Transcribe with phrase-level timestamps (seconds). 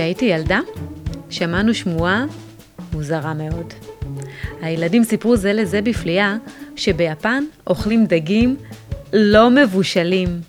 [0.00, 0.60] כשהייתי ילדה,
[1.30, 2.24] שמענו שמועה
[2.92, 3.74] מוזרה מאוד.
[4.60, 6.36] הילדים סיפרו זה לזה בפליאה
[6.76, 8.56] שביפן אוכלים דגים
[9.12, 10.40] לא מבושלים.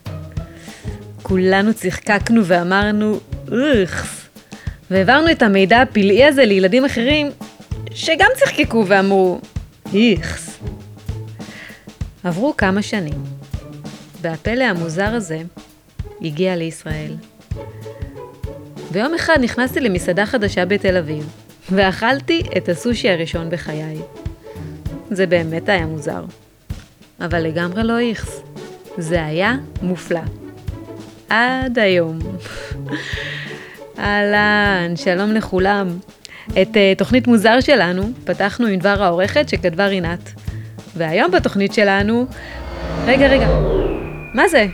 [1.24, 3.20] כולנו צחקקנו ואמרנו,
[3.52, 4.30] איכס.
[4.92, 7.30] והעברנו את המידע הפלאי הזה לילדים אחרים,
[7.94, 9.40] שגם צחקקו ואמרו,
[9.94, 10.60] איכס.
[12.24, 13.24] עברו כמה שנים,
[14.22, 15.42] והפלא המוזר הזה
[16.22, 17.12] הגיע לישראל.
[18.92, 21.30] ויום אחד נכנסתי למסעדה חדשה בתל אביב,
[21.72, 23.98] ואכלתי את הסושי הראשון בחיי.
[25.12, 26.24] זה באמת היה מוזר,
[27.22, 28.42] אבל לגמרי לא איכס.
[28.98, 30.22] זה היה מופלא.
[31.30, 32.20] עד היום.
[34.00, 35.88] אהלן, שלום לכולם.
[36.62, 40.32] את uh, תוכנית מוזר שלנו פתחנו עם דבר העורכת שכתבה רינת.
[40.96, 42.26] והיום בתוכנית שלנו...
[43.06, 43.48] רגע, רגע.
[44.34, 44.66] מה זה?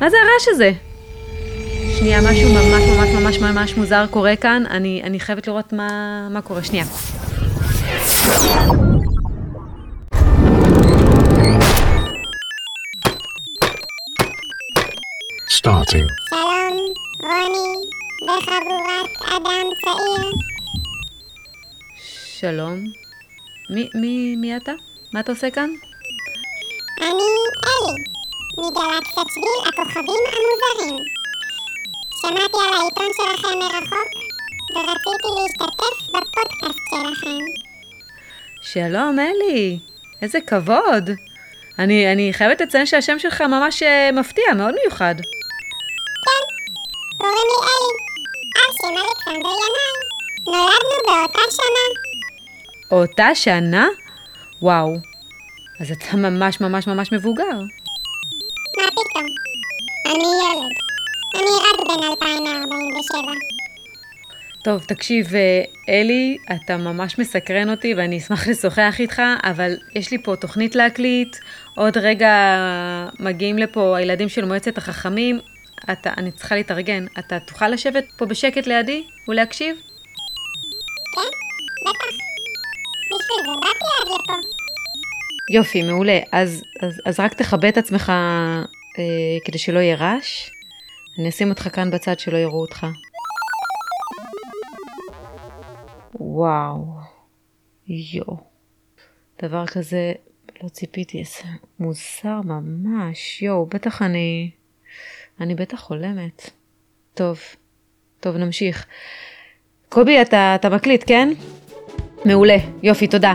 [0.00, 0.87] מה זה הרעש הזה?
[1.98, 4.64] שנייה, משהו ממש ממש ממש ממש מוזר קורה כאן.
[4.70, 6.64] אני, אני חייבת לראות מה, מה קורה.
[6.64, 6.84] שנייה.
[15.48, 16.08] Starting.
[16.30, 16.76] שלום,
[17.22, 17.74] רוני,
[18.22, 20.32] וחבורת אדם צעיר.
[22.40, 22.84] שלום.
[23.70, 24.72] מי, מי, מי אתה?
[25.12, 25.70] מה אתה עושה כאן?
[27.00, 27.08] אני
[27.64, 28.04] אלי,
[28.58, 31.17] מגלקסיית שביל הכוכבים המוזרים.
[32.20, 34.08] שמעתי על העיתון שלכם מרחוק,
[34.74, 37.44] ורציתי להשתתף בפודקאסט שלכם.
[38.62, 39.78] שלום, אלי.
[40.22, 41.10] איזה כבוד.
[41.78, 45.14] אני, אני חייבת לציין שהשם שלך ממש אה, מפתיע, מאוד מיוחד.
[46.24, 46.44] כן,
[47.18, 47.94] קוראים לי אלי.
[48.56, 49.98] אב של אלכסנדר ינאי.
[50.46, 51.86] נולדנו באותה שנה.
[52.90, 53.86] אותה שנה?
[54.62, 54.96] וואו.
[55.80, 57.58] אז אתה ממש ממש ממש מבוגר.
[58.76, 59.26] מה פתאום?
[60.06, 60.87] אני ילד.
[61.34, 63.32] אני רק בן 2047.
[64.64, 70.18] טוב, תקשיב, אה, אלי, אתה ממש מסקרן אותי ואני אשמח לשוחח איתך, אבל יש לי
[70.22, 71.36] פה תוכנית להקליט,
[71.76, 72.56] עוד רגע
[73.20, 75.40] מגיעים לפה הילדים של מועצת החכמים,
[75.92, 77.06] אתה, אני צריכה להתארגן.
[77.18, 79.76] אתה תוכל לשבת פה בשקט לידי ולהקשיב?
[81.14, 81.20] כן?
[81.90, 82.04] בטח.
[83.06, 84.32] בשביל זה באתי עד לפה.
[85.50, 86.18] יופי, מעולה.
[86.32, 88.12] אז, אז, אז רק תכבה את עצמך
[88.98, 89.04] אה,
[89.44, 90.50] כדי שלא יהיה רעש.
[91.18, 92.86] אני אשים אותך כאן בצד שלא יראו אותך.
[96.14, 96.84] וואו,
[97.88, 98.36] יואו.
[99.42, 100.12] דבר כזה
[100.62, 104.50] לא ציפיתי, איזה מוזר ממש, יואו, בטח אני...
[105.40, 106.50] אני בטח חולמת.
[107.14, 107.40] טוב,
[108.20, 108.86] טוב, נמשיך.
[109.88, 111.28] קובי, אתה, אתה מקליט, כן?
[112.24, 113.34] מעולה, יופי, תודה.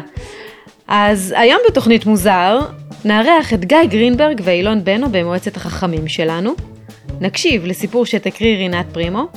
[0.88, 2.59] אז היום בתוכנית מוזר,
[3.05, 6.72] נארח את גיא גרינברג ואילון בנו במועצת החכמים שלנו.
[7.22, 9.28] נקשיב לסיפור שתקריא רינת פרימו,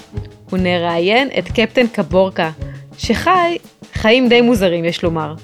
[0.52, 2.50] ונראיין את קפטן קבורקה,
[2.98, 3.58] שחי
[3.92, 5.34] חיים די מוזרים יש לומר.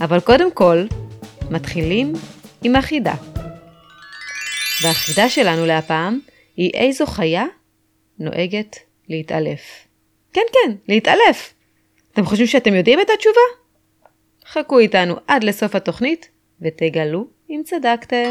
[0.00, 0.84] אבל קודם כל,
[1.50, 2.12] מתחילים
[2.62, 3.14] עם החידה.
[4.82, 6.20] והחידה שלנו להפעם
[6.56, 7.44] היא איזו חיה
[8.18, 8.76] נוהגת
[9.08, 9.60] להתעלף.
[10.32, 11.54] כן, כן, להתעלף.
[12.12, 13.40] אתם חושבים שאתם יודעים את התשובה?
[14.46, 16.28] חכו איתנו עד לסוף התוכנית
[16.60, 18.30] ותגלו אם צדקתם.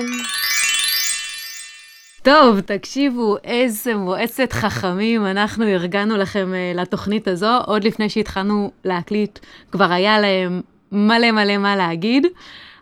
[2.25, 7.59] טוב, תקשיבו, איזה מועצת חכמים אנחנו ארגנו לכם uh, לתוכנית הזו.
[7.65, 9.39] עוד לפני שהתחלנו להקליט,
[9.71, 12.27] כבר היה להם מלא מלא מה להגיד.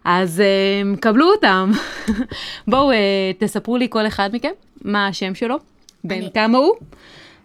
[0.06, 1.72] אז uh, קבלו אותם.
[2.68, 2.96] בואו, uh,
[3.38, 4.52] תספרו לי כל אחד מכם
[4.82, 5.58] מה השם שלו,
[6.03, 6.74] בן כמה הוא,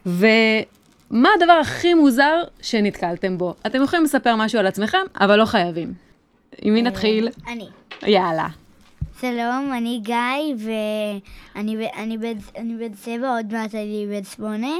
[0.06, 3.54] ומה הדבר הכי מוזר שנתקלתם בו.
[3.66, 5.92] אתם יכולים לספר משהו על עצמכם, אבל לא חייבים.
[6.62, 7.28] עם מי נתחיל?
[7.48, 7.68] אני.
[8.06, 8.48] יאללה.
[9.20, 10.16] שלום, אני גיא,
[10.56, 12.16] ואני אני
[12.56, 14.76] אני בן שבע, עוד מעט אני בן שמונה,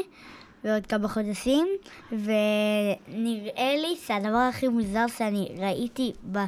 [0.65, 1.67] ועוד כמה חודשים,
[2.13, 6.39] ונראה לי שהדבר הכי מוזר שאני ראיתי ב...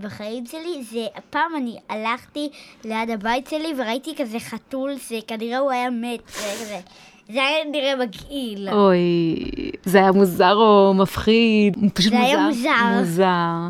[0.00, 2.48] בחיים שלי, זה פעם אני הלכתי
[2.84, 6.80] ליד הבית שלי וראיתי כזה חתול שכנראה הוא היה מת, זה כזה.
[7.28, 8.68] זה היה נראה מגעיל.
[8.68, 9.36] אוי,
[9.84, 11.76] זה היה מוזר או מפחיד?
[11.94, 12.28] פשוט זה מוזר.
[12.28, 12.98] היה מוזר.
[12.98, 13.68] מוזר,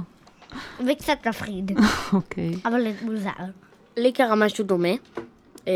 [0.86, 1.78] וקצת מפחיד,
[2.12, 2.50] אוקיי.
[2.64, 3.30] אבל מוזר.
[3.96, 4.88] לי קרה משהו דומה.
[5.68, 5.72] אה,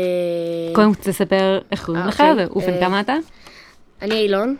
[0.75, 2.45] קודם כל תספר איך קוראים אה, לך אוקיי.
[2.45, 3.15] ובן אה, כמה אתה?
[4.01, 4.55] אני אילון.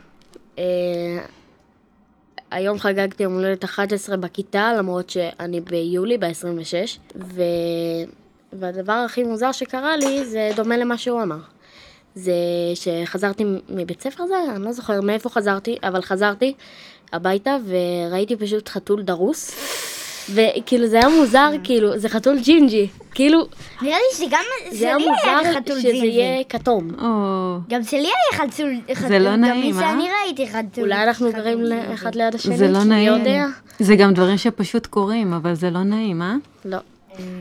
[2.52, 7.00] היום חגגתי יום הולדת 11 בכיתה, למרות שאני ביולי, ב-26.
[7.16, 7.42] ו...
[8.54, 11.38] והדבר הכי מוזר שקרה לי זה דומה למה שהוא אמר.
[12.16, 12.34] זה
[12.76, 16.54] שחזרתי מבית ספר זה, אני לא זוכר מאיפה חזרתי, אבל חזרתי
[17.14, 19.52] הביתה וראיתי פשוט חתול דרוס.
[20.30, 22.88] וכאילו זה היה מוזר, כאילו, זה חתול ג'ינג'י.
[23.14, 23.48] כאילו,
[23.82, 24.40] נראה לי שגם
[24.72, 26.08] זה היה שלי היה מוזר חתול שזה ג'ינג'י.
[26.08, 26.88] יהיה כתום.
[27.70, 29.90] גם שלי היה חתול, חתול, לא גם נעים, מי אה?
[29.90, 30.84] שאני ראיתי חתול.
[30.84, 31.94] אולי אנחנו חתול גרים ג'ינג'י.
[31.94, 33.08] אחד ליד השני, זה לא מי נעים.
[33.08, 33.46] יודע?
[33.80, 36.36] זה גם דברים שפשוט קורים, אבל זה לא נעים, אה?
[36.66, 36.78] לא,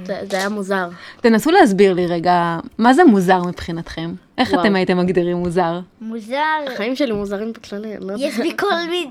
[0.05, 0.89] זה זה היה מוזר.
[1.21, 4.15] תנסו להסביר לי רגע, מה זה מוזר מבחינתכם?
[4.39, 4.55] איך.
[4.55, 5.81] אתם הייתם מגדירים מוזר?
[6.01, 6.37] מוזר.
[6.73, 8.15] החיים שלי מוזרים בכללי, אני לא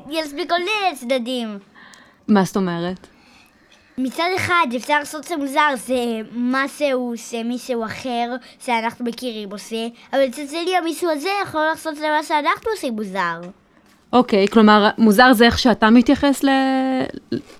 [0.10, 1.58] יש בכל מיני צדדים.
[2.28, 3.08] מה זאת אומרת?
[3.98, 5.96] מצד אחד אפשר לעשות זה מוזר, זה
[6.36, 8.36] משהו שמישהו אחר
[8.66, 13.42] שאנחנו מכירים עושה, אבל מצד שני המישהו הזה יכול לעשות זה מה שאנחנו עושים מוזר.
[14.14, 16.50] אוקיי, כלומר, מוזר זה איך שאתה מתייחס ל...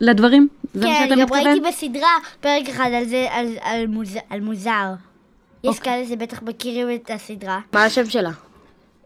[0.02, 0.48] לדברים?
[0.74, 1.48] זה מה כן, שאתה גם מתכוון?
[1.48, 2.10] ראיתי בסדרה
[2.42, 4.94] פרק אחד על זה, על, על, מוז, על מוזר.
[5.64, 5.84] יש אוקיי.
[5.94, 7.60] כאלה שבטח מכירים את הסדרה.
[7.74, 8.32] מה השם שלה?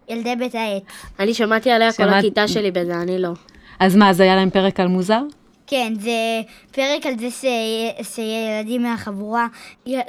[0.09, 0.83] ילדי בית העץ.
[1.19, 3.29] אני שמעתי עליה כל שמעת- הכיתה שלי בזה, אני לא.
[3.79, 5.21] אז מה, אז היה להם פרק על מוזר?
[5.67, 6.41] כן, זה
[6.71, 7.45] פרק על זה ש...
[8.15, 9.47] שילדים מהחבורה,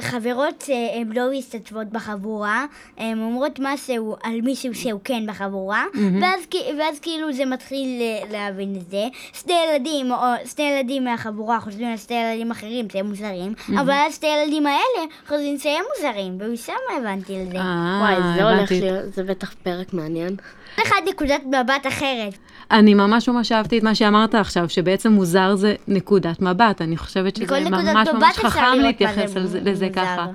[0.01, 2.65] חברות שהן לא משתתפות בחבורה,
[2.99, 5.85] הן אומרות משהו על מישהו שהוא כן בחבורה,
[6.21, 9.05] ואז, כ- ואז כאילו זה מתחיל ל- להבין את זה.
[9.43, 10.17] שני ילדים, או
[10.57, 15.05] שני ילדים מהחבורה חושבים על שני ילדים אחרים שהם מוזרים, אבל אז שני ילדים האלה
[15.29, 17.59] חושבים שהם מוזרים, ומשם הבנתי על זה.
[17.59, 18.73] אה, וואי, זה הולך.
[18.73, 20.37] להיות, זה בטח פרק מעניין.
[20.77, 22.35] כל אחד נקודת מבט אחרת.
[22.71, 26.83] אני ממש ממש אהבתי את מה שאמרת עכשיו, שבעצם מוזר זה נקודת מבט.
[26.83, 29.71] אני חושבת שזה ממש ממש חכם להתייחס זה על זה- מוזר.
[29.71, 30.27] לזה ככה.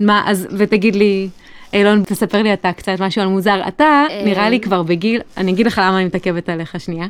[0.00, 1.28] מה, אז, ותגיד לי,
[1.72, 3.68] אילון, תספר לי אתה קצת משהו על מוזר.
[3.68, 4.22] אתה, אה.
[4.24, 7.06] נראה לי כבר בגיל, אני אגיד לך למה אני מתעכבת עליך שנייה.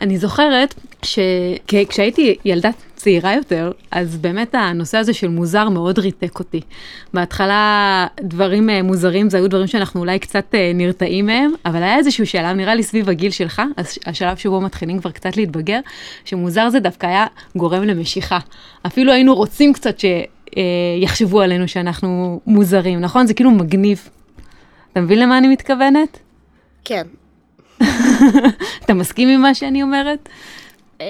[0.00, 2.70] אני זוכרת שכשהייתי ילדה
[3.04, 6.60] צעירה יותר, אז באמת הנושא הזה של מוזר מאוד ריתק אותי.
[7.14, 11.96] בהתחלה דברים אה, מוזרים זה היו דברים שאנחנו אולי קצת אה, נרתעים מהם, אבל היה
[11.96, 15.80] איזשהו שלב, נראה לי סביב הגיל שלך, הש- השלב שבו מתחילים כבר קצת להתבגר,
[16.24, 18.38] שמוזר זה דווקא היה גורם למשיכה.
[18.86, 23.26] אפילו היינו רוצים קצת שיחשבו עלינו שאנחנו מוזרים, נכון?
[23.26, 24.08] זה כאילו מגניב.
[24.92, 26.18] אתה מבין למה אני מתכוונת?
[26.84, 27.02] כן.
[28.84, 30.28] אתה מסכים עם מה שאני אומרת?
[31.00, 31.06] אה,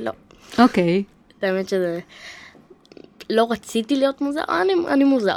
[0.00, 0.12] לא.
[0.58, 1.04] אוקיי.
[1.42, 2.00] האמת שזה...
[3.30, 5.36] לא רציתי להיות מוזר, אני, אני מוזר.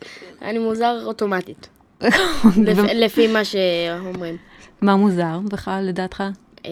[0.42, 1.68] אני מוזר אוטומטית.
[2.66, 4.36] לפ, לפי מה שאומרים.
[4.80, 6.22] מה מוזר בכלל לדעתך?
[6.66, 6.70] אה,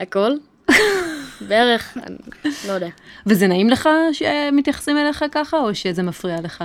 [0.00, 0.32] הכל?
[1.48, 1.96] בערך,
[2.68, 2.88] לא יודע.
[3.26, 6.64] וזה נעים לך שמתייחסים אליך ככה, או שזה מפריע לך?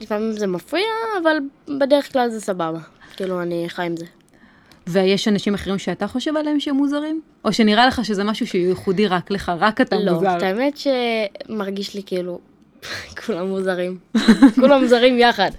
[0.00, 0.88] לפעמים זה מפריע,
[1.22, 1.36] אבל
[1.78, 2.78] בדרך כלל זה סבבה.
[3.16, 4.04] כאילו, אני חי עם זה.
[4.86, 7.20] ויש אנשים אחרים שאתה חושב עליהם שהם מוזרים?
[7.44, 10.36] או שנראה לך שזה משהו שהוא ייחודי רק לך, רק אתה לא, מוזר?
[10.36, 12.38] את האמת שמרגיש לי כאילו,
[13.26, 13.98] כולם מוזרים.
[14.54, 15.50] כולם מוזרים יחד.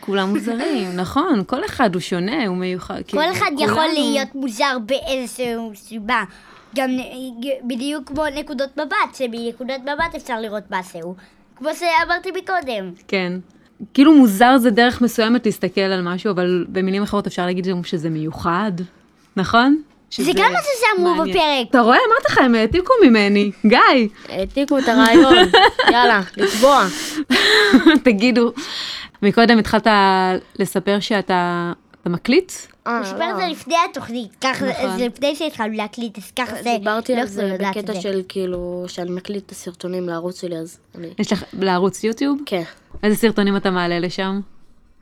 [0.00, 2.94] כולם מוזרים, נכון, כל אחד הוא שונה, הוא מיוחד.
[2.94, 6.24] כל כאילו, אחד יכול להיות מוזר באיזושהי סיבה.
[6.76, 6.90] גם
[7.64, 11.14] בדיוק כמו נקודות מבט, שמנקודות מבט אפשר לראות משהו.
[11.56, 12.90] כמו שאמרתי מקודם.
[13.08, 13.32] כן.
[13.94, 18.72] כאילו מוזר זה דרך מסוימת להסתכל על משהו, אבל במילים אחרות אפשר להגיד שזה מיוחד,
[19.36, 19.82] נכון?
[20.10, 21.14] זה גם משהו שאמרו.
[21.14, 21.70] בפרק.
[21.70, 21.96] אתה רואה?
[22.08, 23.50] אמרתי לך, הם העתיקו ממני.
[23.66, 23.78] גיא,
[24.28, 25.34] העתיקו את הרעיון.
[25.92, 26.86] יאללה, לתבוע.
[28.04, 28.52] תגידו.
[29.22, 29.86] מקודם התחלת
[30.58, 31.72] לספר שאתה
[32.04, 32.52] אתה מקליט?
[32.86, 34.98] אה, הוא סיפר את זה לפני התוכנית, ככה נכון.
[34.98, 39.10] זה לפני שהתחלנו להקליט, אז ככה זה, דיברתי לא על זה בקטע של כאילו, שאני
[39.10, 41.08] מקליט את הסרטונים לערוץ שלי, אז אני...
[41.18, 42.38] יש לך לערוץ יוטיוב?
[42.46, 42.62] כן.
[43.02, 44.40] איזה סרטונים אתה מעלה לשם?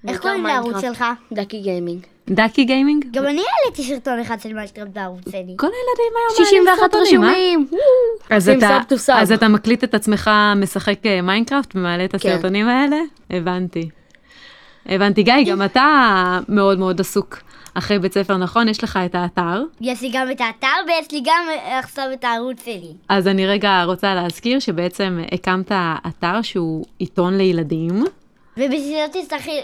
[0.08, 0.80] איך קוראים לערוץ.
[0.80, 1.04] שלך?
[1.32, 2.00] דקי גיימינג.
[2.30, 3.04] דקי Gaming?
[3.10, 5.54] גם אני העליתי סרטון אחד של מיינקראפט בערוץ שלי.
[5.56, 7.30] כל הילדים היום מעלים 61 סרטונים, אה?
[8.30, 9.20] רשומים.
[9.20, 12.28] אז אתה, מקליט את עצמך משחק אה, מיינקראפט ומעלה את כן.
[12.28, 12.96] הסרטונים האלה?
[13.30, 13.88] הבנתי.
[14.86, 15.22] הבנתי.
[15.22, 17.38] גיא, גם אתה מאוד מאוד עסוק
[17.74, 18.68] אחרי בית ספר, נכון?
[18.68, 19.62] יש לך את האתר.
[19.80, 22.92] יש לי גם את האתר ויש לי גם אה, עכשיו את הערוץ שלי.
[23.08, 25.72] אז אני רגע רוצה להזכיר שבעצם הקמת
[26.06, 28.04] אתר שהוא עיתון לילדים.
[28.56, 28.98] ובשביל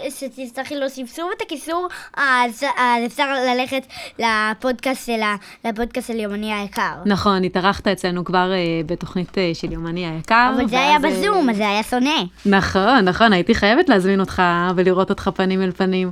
[0.09, 1.87] שתצטרכי- להוסיף שוב את הקישור,
[2.17, 3.83] אז אז אפשר ללכת
[4.19, 5.19] לפודקאסט של
[5.65, 6.93] לפודקאסט של יומני היקר.
[7.05, 10.51] נכון, התארחת אצלנו כבר אה, בתוכנית אה, של יומני היקר.
[10.55, 12.23] אבל זה היה ואז, אה, בזום, אז זה היה שונא.
[12.45, 14.41] נכון, נכון, הייתי חייבת להזמין אותך
[14.75, 16.11] ולראות אותך פנים אל פנים.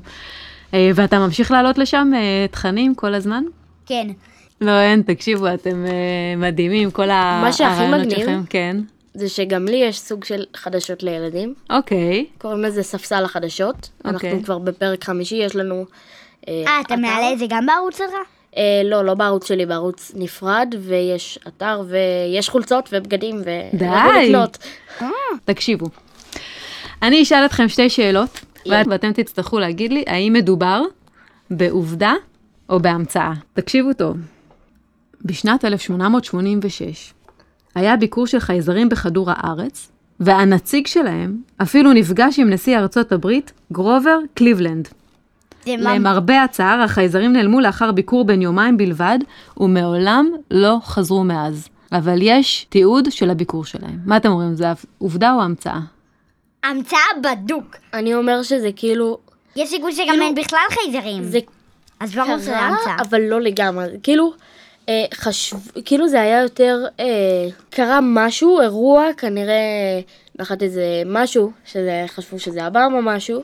[0.74, 3.43] אה, ואתה ממשיך לעלות לשם אה, תכנים כל הזמן?
[3.86, 4.07] כן.
[4.62, 5.91] לא, אין, תקשיבו, אתם אה,
[6.38, 8.77] מדהימים, כל ה- מה שהכי הרעיונות מגניב- שלכם, כן.
[9.13, 11.53] זה שגם לי יש סוג של חדשות לילדים.
[11.69, 13.75] אוקיי, קוראים לזה ספסל החדשות.
[14.05, 14.12] אוקיי.
[14.31, 15.86] אנחנו כבר בפרק חמישי, יש לנו...
[16.47, 16.95] אה, אתה.
[16.95, 18.13] מעלה את זה גם בערוץ שלך?
[18.57, 23.50] אה, לא, לא בערוץ שלי, בערוץ נפרד, ויש אתר, ויש חולצות ובגדים, ו...
[23.74, 23.86] די.
[25.45, 25.86] תקשיבו.
[27.01, 30.82] אני אשאל אתכם שתי שאלות, ואתם תצטרכו להגיד לי האם מדובר
[31.52, 32.14] בעובדה
[32.70, 33.34] או בהמצאה.
[33.54, 34.18] תקשיבו טוב.
[35.22, 37.14] בשנת 1886
[37.76, 44.20] היה ביקור של חייזרים בכדור הארץ, והנציג שלהם אפילו נפגש עם נשיא ארצות הברית, גרובר
[44.34, 44.88] קליבלנד.
[45.68, 49.20] למרבה הצער, החייזרים נעלמו לאחר ביקור בן יומיים בלבד,
[49.58, 51.70] ומעולם לא חזרו מאז.
[51.92, 54.00] אבל יש תיעוד של הביקור שלהם.
[54.06, 54.66] מה אתם אומרים, זה
[54.98, 55.80] עובדה או המצאה?
[56.64, 57.76] המצאה בדוק.
[57.94, 59.18] אני אומר שזה כאילו,
[59.56, 61.24] יש סיכוי שגם כאילו- אין בכלל חייזרים.
[61.24, 61.40] זה
[62.00, 62.96] אז ברור שזה המצאה.
[63.10, 63.86] אבל לא לגמרי.
[64.04, 64.34] כאילו,
[64.90, 67.06] אה, חשב, כאילו זה היה יותר, אה,
[67.70, 69.56] קרה משהו, אירוע, כנראה
[70.40, 73.44] נחת איזה משהו, שזה, חשבו שזה אב"ם או משהו,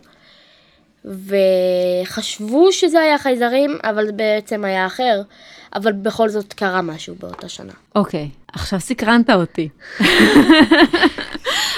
[1.05, 5.21] וחשבו שזה היה חייזרים, אבל בעצם היה אחר,
[5.75, 7.73] אבל בכל זאת קרה משהו באותה שנה.
[7.95, 9.69] אוקיי, עכשיו סקרנת אותי.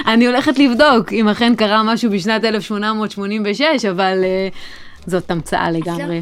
[0.08, 6.22] אני הולכת לבדוק אם אכן קרה משהו בשנת 1886, אבל uh, זאת המצאה לגמרי.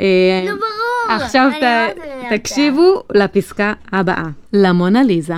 [0.00, 0.06] אה,
[0.44, 1.16] נו ברור.
[1.16, 1.88] עכשיו המצאה.
[2.30, 4.24] תקשיבו לפסקה הבאה.
[4.52, 5.34] למונה ליזה,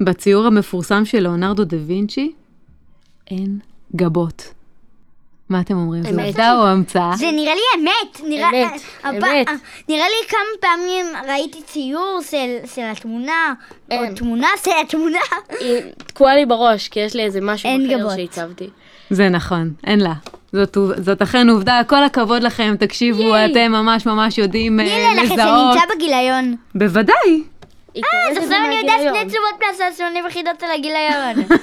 [0.00, 2.32] בציור המפורסם של ליאונרדו דה וינצ'י,
[3.30, 3.58] אין
[3.96, 4.53] גבות.
[5.48, 6.02] מה אתם אומרים?
[6.02, 6.20] זו.
[6.20, 7.10] עובדה או המצאה?
[7.16, 9.48] זה נראה לי אמת, נראה, אמת, אה, אמת.
[9.48, 9.54] אה,
[9.88, 13.54] נראה לי כמה פעמים ראיתי ציור של, של התמונה,
[13.92, 13.96] או.
[14.16, 15.18] תמונה של התמונה.
[15.60, 18.12] היא תקועה לי בראש, כי יש לי איזה משהו אחר גבות.
[18.16, 18.70] שהצבתי.
[19.10, 20.12] זה נכון, אין לה.
[20.52, 23.52] זאת, זאת אכן עובדה, כל הכבוד לכם, תקשיבו, ייי.
[23.52, 25.74] אתם ממש ממש יודעים אה, הנה לכם לזהות.
[25.74, 26.56] שנמצא בגיליון.
[26.74, 27.42] בוודאי.
[27.94, 29.00] היא אז עכשיו אני יודעת.
[29.00, 31.46] שני תשובות מהשעשועונים וחידות על הגיליון.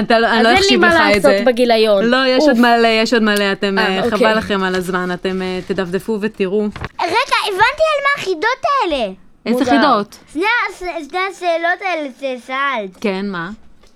[0.00, 1.28] אתה, לא- אני אז לא אין לי אחשיב מה לך את זה.
[1.28, 2.04] לעשות בגיליון.
[2.04, 2.42] לא, יש.
[2.42, 4.18] עוד מלא, יש עוד מלא, אתם, אה, אה, אוקיי.
[4.18, 6.60] חבל לכם על הזמן, אתם אה, תדפדפו ותראו.
[7.02, 7.54] רגע, הבנתי
[7.92, 9.12] על מה החידות האלה.
[9.46, 9.64] איזה.
[9.64, 10.18] חידות?
[10.32, 12.90] שני הש- שני השאלות האלה ששאלת.
[13.00, 13.50] כן, מה?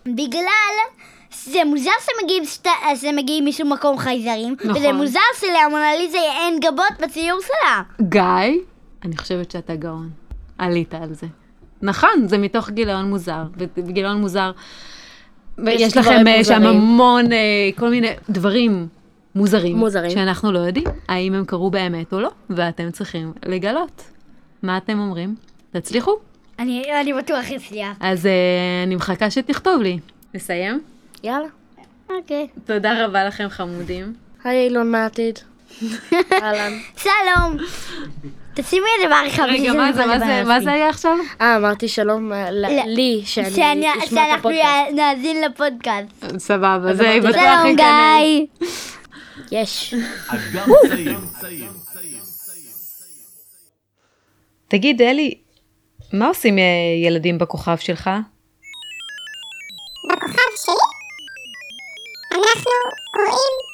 [0.07, 0.77] בגלל
[1.31, 2.67] זה מוזר שמגיעים, שת...
[3.01, 4.71] שמגיעים משום מקום חייזרים, נכון.
[4.77, 7.83] וזה מוזר שלמונליזה אין גבות בציור שלה.
[8.01, 8.59] גיא,
[9.05, 10.11] אני חושבת שאתה גאון.
[10.59, 11.27] עלית על זה.
[11.83, 13.43] נכון, זה מתוך גיליון מוזר,
[13.77, 14.51] וגיליון מוזר.
[15.65, 16.63] ויש לכם אה, שם.
[16.67, 17.39] המון, אה,
[17.77, 18.89] כל מיני דברים
[19.35, 19.77] מוזרים.
[19.77, 20.11] מוזרים.
[20.11, 24.03] שאנחנו לא יודעים האם הם קרו באמת או לא, ואתם צריכים לגלות.
[24.63, 25.35] מה אתם אומרים?
[25.71, 26.13] תצליחו?
[26.59, 27.97] אני, אני בטוח אצליח.
[28.01, 28.33] אז אה,
[28.87, 29.99] אני מחכה שתכתוב לי.
[30.35, 30.81] נסיים?
[31.25, 31.49] יאללה.
[32.11, 32.47] אוקיי.
[32.65, 34.15] תודה רבה לכם חמודים.
[34.45, 35.39] היי אילון מהעתיד.
[36.43, 36.73] אהלן.
[36.97, 37.57] שלום.
[38.55, 39.45] תשימי את זה בעריכה.
[39.45, 40.61] רגע, בשביל מה שזה זה, מה זה, מה.
[40.61, 41.17] זה היה עכשיו?
[41.41, 42.69] אה, אמרתי שלום אה, לא.
[42.87, 44.93] לי, שאני אשמע את שאנחנו הפודקאסט.
[44.95, 46.39] נאזין לפודקאסט.
[46.39, 47.77] סבבה, אז זה בטוח שלום.
[47.77, 48.47] גיא.
[49.53, 49.95] יש.
[54.69, 55.35] תגיד, אלי,
[56.13, 56.65] מה עושים אה,
[57.05, 58.11] ילדים בכוכב שלך?
[60.13, 60.75] בכוכב שלי
[62.33, 62.73] אנחנו
[63.11, 63.68] ספרים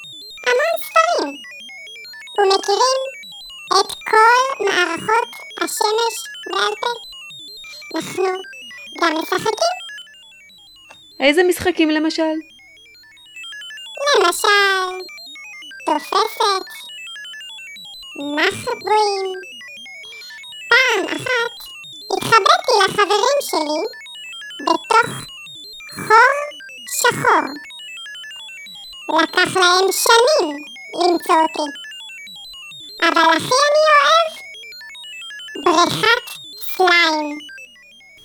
[2.45, 3.01] ומכירים
[3.81, 5.29] את כל מערכות
[5.61, 6.15] השמש
[6.53, 6.89] בעל פה.
[7.95, 8.25] אנחנו
[9.01, 9.55] גם משחקים,
[11.21, 12.35] איזה משחקים למשל?
[14.17, 15.05] למשל
[15.87, 16.67] תופסת,
[18.19, 19.33] מחבואים.
[20.71, 21.55] פעם אחת
[22.13, 23.81] התחבאתי לחברים שלי
[24.63, 25.11] בתוך
[25.95, 26.35] חור
[26.99, 27.49] שחור.
[29.23, 30.57] לקח להם שנים
[30.95, 31.84] למצוא אותי.
[33.03, 34.33] אבל הכי אני אוהב
[35.65, 37.39] בריכת סליים.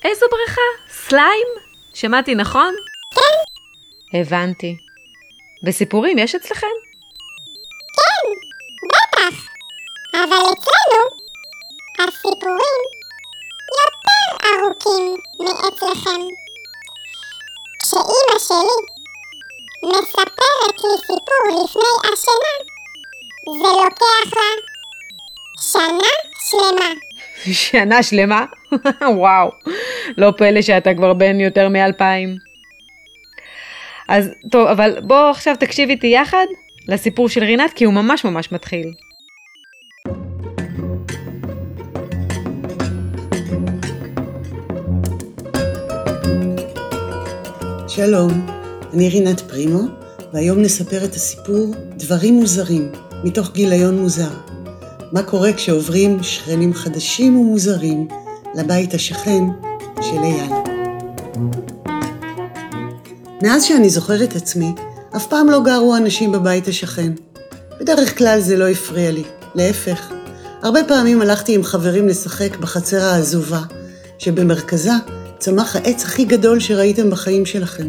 [0.04, 0.62] איזו בריכה?
[0.90, 1.48] סליים?
[1.94, 2.76] שמעתי נכון?
[3.16, 4.20] כן.
[4.20, 4.78] הבנתי.
[5.68, 6.68] וסיפורים יש אצלכם?
[7.98, 8.30] כן,
[8.88, 9.36] בטח.
[10.14, 11.02] אבל אצלנו
[12.00, 12.80] הסיפורים
[13.80, 16.22] יותר ארוכים מאצלכם.
[17.82, 18.78] כשאימא שלי
[19.86, 22.56] מספרת לי סיפור לפני השינה,
[23.54, 24.70] זה לוקח לה
[25.62, 26.10] שנה
[26.50, 26.94] שלמה.
[27.70, 28.46] שנה שלמה?
[29.18, 29.50] וואו,
[30.18, 32.36] לא פלא שאתה כבר בן יותר מאלפיים.
[34.08, 36.46] אז טוב, אבל בוא עכשיו תקשיב איתי יחד
[36.88, 38.94] לסיפור של רינת, כי הוא ממש ממש מתחיל.
[47.88, 48.48] שלום,
[48.94, 49.80] אני רינת פרימו,
[50.34, 52.92] והיום נספר את הסיפור דברים מוזרים,
[53.24, 54.30] מתוך גיליון מוזר.
[55.12, 58.08] מה קורה כשעוברים שכנים חדשים ומוזרים
[58.56, 59.44] לבית השכן
[60.02, 60.52] של אייל.
[63.44, 64.74] מאז שאני זוכרת עצמי,
[65.16, 67.12] אף פעם לא גרו אנשים בבית השכן.
[67.80, 69.24] בדרך כלל זה לא הפריע לי,
[69.56, 70.12] להפך.
[70.64, 73.62] הרבה פעמים הלכתי עם חברים לשחק בחצר העזובה,
[74.18, 74.94] שבמרכזה
[75.40, 77.88] צמח העץ הכי גדול שראיתם בחיים שלכם.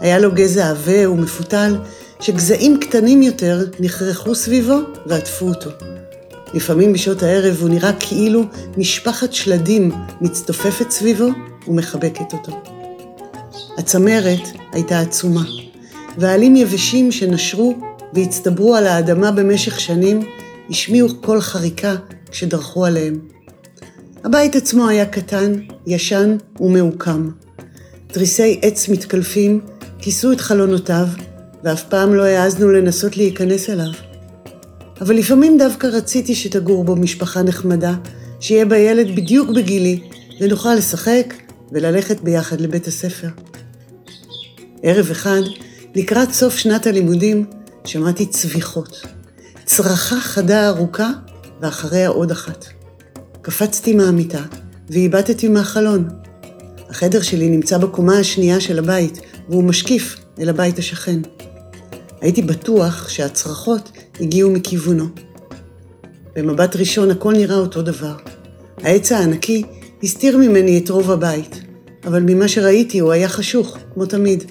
[0.00, 1.76] היה לו גזע עבה ומפותל,
[2.20, 5.70] שגזעים קטנים יותר נכרחו סביבו ועטפו אותו.
[6.54, 8.44] לפעמים בשעות הערב הוא נראה כאילו
[8.76, 11.28] משפחת שלדים מצטופפת סביבו
[11.68, 12.52] ומחבקת אותו.
[13.78, 14.40] הצמרת
[14.72, 15.42] הייתה עצומה,
[16.18, 17.78] ועלים יבשים שנשרו
[18.14, 20.20] והצטברו על האדמה במשך שנים
[20.70, 21.94] השמיעו קול חריקה
[22.30, 23.18] כשדרכו עליהם.
[24.24, 25.52] הבית עצמו היה קטן,
[25.86, 27.30] ישן ומעוקם.
[28.06, 29.60] תריסי עץ מתקלפים
[29.98, 31.06] כיסו את חלונותיו,
[31.64, 33.92] ואף פעם לא העזנו לנסות להיכנס אליו.
[35.00, 37.94] אבל לפעמים דווקא רציתי שתגור בו משפחה נחמדה,
[38.40, 40.00] שיהיה בה ילד בדיוק בגילי,
[40.40, 41.34] ונוכל לשחק
[41.72, 43.28] וללכת ביחד לבית הספר.
[44.82, 45.40] ערב אחד,
[45.94, 47.44] לקראת סוף שנת הלימודים,
[47.84, 49.06] שמעתי צוויחות.
[49.64, 51.10] צרחה חדה ארוכה,
[51.60, 52.66] ואחריה עוד אחת.
[53.42, 54.42] קפצתי מהמיטה,
[54.90, 56.08] והבטתי מהחלון.
[56.88, 61.20] החדר שלי נמצא בקומה השנייה של הבית, והוא משקיף אל הבית השכן.
[62.20, 65.04] הייתי בטוח שהצרחות הגיעו מכיוונו.
[66.36, 68.16] במבט ראשון הכל נראה אותו דבר.
[68.82, 69.62] העץ הענקי
[70.02, 71.60] הסתיר ממני את רוב הבית,
[72.04, 74.44] אבל ממה שראיתי הוא היה חשוך, כמו תמיד.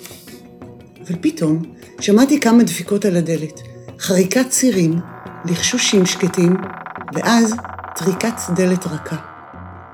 [1.08, 1.64] אבל פתאום
[2.00, 3.60] שמעתי כמה דפיקות על הדלת,
[4.00, 5.00] חריקת צירים,
[5.46, 6.58] לחשושים שקטים,
[7.16, 7.54] ואז
[7.96, 9.16] טריקת דלת רכה.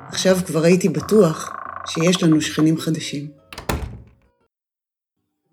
[0.08, 1.54] עכשיו כבר הייתי בטוח
[1.88, 3.45] שיש לנו שכנים חדשים.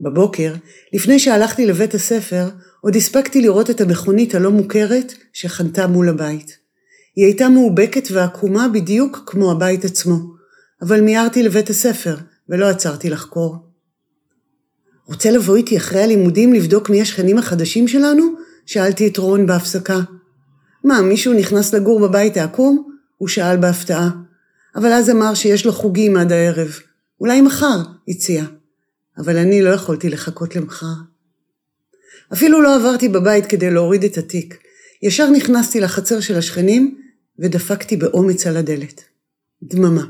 [0.03, 0.55] בבוקר,
[0.93, 2.49] לפני שהלכתי לבית הספר,
[2.81, 6.57] עוד הספקתי לראות את המכונית הלא מוכרת שחנתה מול הבית.
[7.17, 10.17] היא הייתה מאובקת ועקומה בדיוק כמו הבית עצמו,
[10.83, 12.17] אבל מיהרתי לבית הספר
[12.49, 13.57] ולא עצרתי לחקור.
[15.07, 18.35] רוצה לבוא איתי אחרי הלימודים לבדוק מי השכנים החדשים שלנו?
[18.67, 20.01] שאלתי את רון בהפסקה.
[20.85, 22.89] מה, מישהו נכנס לגור בבית העקום?
[23.19, 24.11] הוא שאל בהפתעה.
[24.77, 26.79] אבל אז אמר שיש לו חוגים עד הערב.
[27.21, 28.45] אולי מחר, הציע.
[29.19, 30.95] אבל אני לא יכולתי לחכות למחר.
[32.33, 34.59] אפילו לא עברתי בבית כדי להוריד את התיק.
[35.03, 36.99] ישר נכנסתי לחצר של השכנים
[37.39, 39.05] ודפקתי באומץ על הדלת.
[39.63, 40.05] דממה.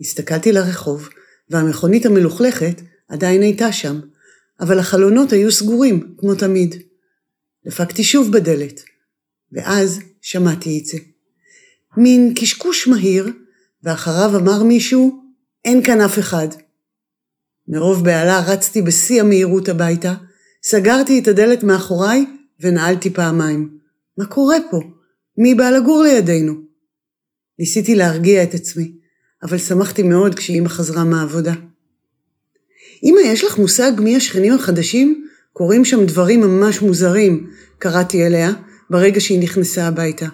[0.00, 1.08] הסתכלתי לרחוב,
[1.50, 4.00] והמכונית המלוכלכת עדיין הייתה שם,
[4.60, 6.74] אבל החלונות היו סגורים, כמו תמיד.
[7.66, 8.80] דפקתי שוב בדלת,
[9.52, 10.98] ואז שמעתי את זה.
[11.96, 13.28] מין קשקוש מהיר,
[13.82, 15.22] ואחריו אמר מישהו,
[15.64, 16.48] אין כאן אף אחד.
[17.68, 20.14] מרוב בהלה רצתי בשיא המהירות הביתה,
[20.62, 22.26] סגרתי את הדלת מאחוריי
[22.60, 23.68] ונעלתי פעמיים.
[24.18, 24.80] מה קורה פה?
[25.38, 26.54] מי בא לגור לידינו?
[27.58, 28.92] ניסיתי להרגיע את עצמי,
[29.42, 31.52] אבל שמחתי מאוד כשאימא חזרה מהעבודה.
[33.04, 35.24] אמא, יש לך מושג מי השכנים החדשים?
[35.52, 38.50] קורים שם דברים ממש מוזרים, קראתי אליה,
[38.90, 40.26] ברגע שהיא נכנסה הביתה.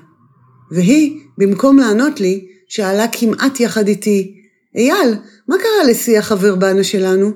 [0.70, 4.43] והיא, במקום לענות לי, שאלה כמעט יחד איתי,
[4.74, 5.14] אייל,
[5.48, 7.30] מה קרה לשיא החבר בנה שלנו?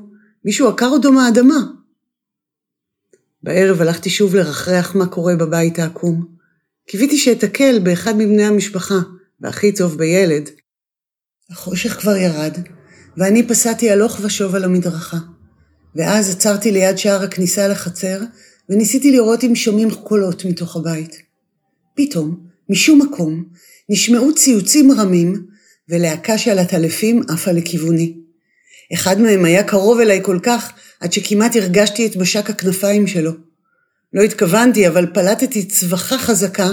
[0.44, 1.60] מישהו עקר אותו מהאדמה.
[3.42, 6.26] בערב הלכתי שוב לרחרח מה קורה בבית העקום.
[6.88, 8.98] קיוויתי שאתקל באחד מבני המשפחה,
[9.40, 10.50] והכי טוב בילד.
[11.50, 12.58] החושך כבר ירד,
[13.16, 15.18] ואני פסעתי הלוך ושוב על המדרכה.
[15.96, 18.20] ואז עצרתי ליד שער הכניסה לחצר,
[18.68, 21.16] וניסיתי לראות אם שומעים קולות מתוך הבית.
[21.96, 23.44] פתאום, משום מקום,
[23.88, 25.46] נשמעו ציוצים רמים,
[25.88, 28.14] ולהקה של עטלפים עפה לכיווני.
[28.94, 33.32] אחד מהם היה קרוב אליי כל כך, עד שכמעט הרגשתי את משק הכנפיים שלו.
[34.12, 36.68] לא התכוונתי, אבל פלטתי צווחה חזקה,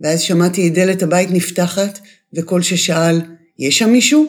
[0.00, 1.98] ואז שמעתי את דלת הבית נפתחת,
[2.34, 3.20] וקול ששאל,
[3.58, 4.26] יש שם מישהו?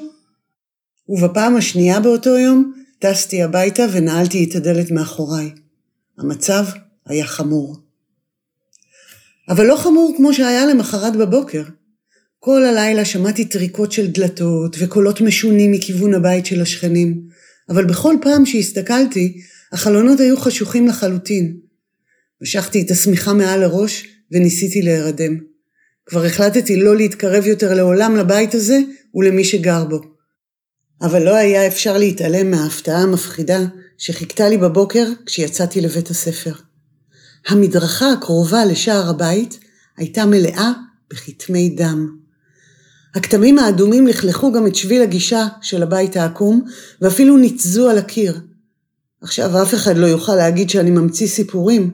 [1.10, 5.52] ובפעם השנייה באותו יום, טסתי הביתה ונעלתי את הדלת מאחוריי.
[6.18, 6.66] המצב
[7.06, 7.78] היה חמור.
[9.50, 11.64] אבל לא חמור כמו שהיה למחרת בבוקר.
[12.46, 17.22] כל הלילה שמעתי טריקות של דלתות וקולות משונים מכיוון הבית של השכנים,
[17.70, 21.58] אבל בכל פעם שהסתכלתי, החלונות היו חשוכים לחלוטין.
[22.42, 25.38] משכתי את השמיכה מעל הראש וניסיתי להירדם.
[26.06, 28.80] כבר החלטתי לא להתקרב יותר לעולם לבית הזה
[29.16, 30.02] ולמי שגר בו.
[31.02, 33.60] אבל לא היה אפשר להתעלם מההפתעה המפחידה
[33.98, 36.54] שחיכתה לי בבוקר כשיצאתי לבית הספר.
[37.48, 39.60] המדרכה הקרובה לשער הבית
[39.98, 40.72] הייתה מלאה
[41.12, 42.23] בכתמי דם.
[43.16, 46.62] הכתמים האדומים לכלכו גם את שביל הגישה של הבית העקום,
[47.02, 48.40] ואפילו ניצזו על הקיר.
[49.22, 51.92] עכשיו אף אחד לא יוכל להגיד שאני ממציא סיפורים.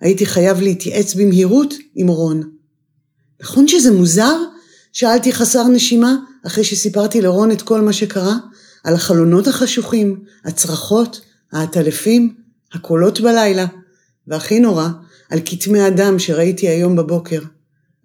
[0.00, 2.50] הייתי חייב להתייעץ במהירות עם רון.
[3.42, 4.36] נכון שזה מוזר?
[4.92, 6.16] שאלתי חסר נשימה,
[6.46, 8.36] אחרי שסיפרתי לרון את כל מה שקרה,
[8.84, 11.20] על החלונות החשוכים, הצרחות,
[11.52, 12.34] העטלפים,
[12.72, 13.66] הקולות בלילה,
[14.26, 14.88] והכי נורא,
[15.30, 17.40] על כתמי הדם שראיתי היום בבוקר.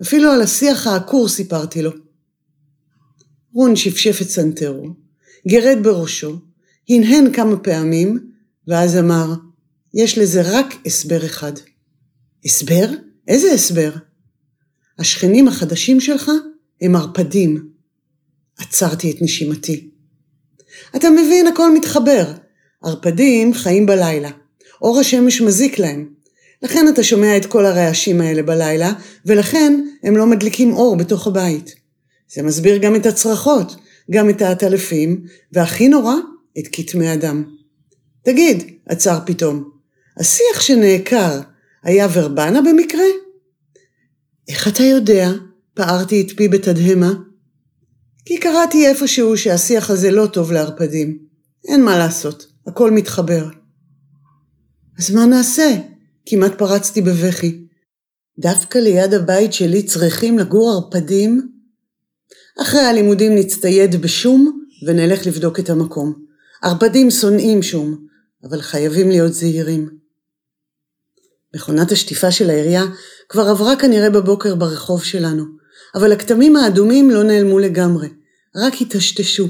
[0.02, 2.03] אפילו על השיח העקור סיפרתי לו.
[3.54, 4.88] רון שפשף את סנטרו,
[5.48, 6.39] גירד בראשו,
[6.89, 8.30] הנהן כמה פעמים,
[8.68, 9.34] ואז אמר,
[9.94, 11.52] יש לזה רק הסבר אחד.
[12.46, 12.89] הסבר?
[13.28, 13.92] איזה הסבר?
[15.00, 16.32] השכנים החדשים שלך
[16.82, 17.70] הם ערפדים.
[18.58, 19.89] עצרתי את נשימתי.
[20.96, 22.34] אתה מבין, הכל מתחבר.
[22.84, 24.30] ערפדים חיים בלילה.
[24.82, 26.10] אור השמש מזיק להם.
[26.62, 28.94] לכן אתה שומע את כל הרעשים האלה בלילה,
[29.26, 31.83] ולכן הם לא מדליקים אור בתוך הבית.
[32.34, 33.76] זה מסביר גם את הצרחות,
[34.12, 36.16] גם את העטלפים, והכי נורא,
[36.60, 37.44] את כתמי הדם.
[38.24, 39.70] תגיד, עצר פתאום,
[40.18, 41.42] השיח שנעקר
[41.84, 43.06] היה ורבנה במקרה?
[44.48, 45.30] איך אתה יודע?
[45.74, 47.14] פערתי את פי בתדהמה.
[48.26, 51.18] כי קראתי איפשהו שהשיח הזה לא טוב לערפדים.
[51.68, 53.50] אין מה לעשות, הכל מתחבר.
[55.00, 55.78] אז מה נעשה?
[56.26, 57.66] כמעט פרצתי בבכי.
[58.40, 61.50] דווקא ליד הבית שלי צריכים לגור ערפדים?
[62.62, 66.13] אחרי הלימודים נצטייד בשום ונלך לבדוק את המקום.
[66.62, 68.08] ערפדים שונאים שום,
[68.44, 69.89] אבל חייבים להיות זהירים.
[71.56, 72.84] מכונת השטיפה של העירייה
[73.30, 75.44] כבר עברה כנראה בבוקר ברחוב שלנו,
[75.96, 78.08] אבל הכתמים האדומים לא נעלמו לגמרי,
[78.56, 79.48] רק היטשטשו.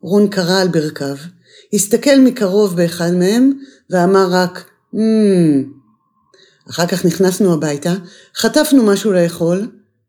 [0.00, 1.16] רון קרא על ברכיו,
[1.72, 3.52] הסתכל מקרוב באחד מהם
[3.90, 4.98] ואמר רק מmm.
[6.70, 7.94] אחר כך נכנסנו הביתה,
[8.36, 9.68] חטפנו משהו לאכול,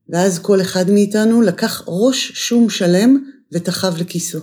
[0.09, 4.39] ואז כל אחד מאיתנו לקח ראש שום שלם ותחב לכיסו.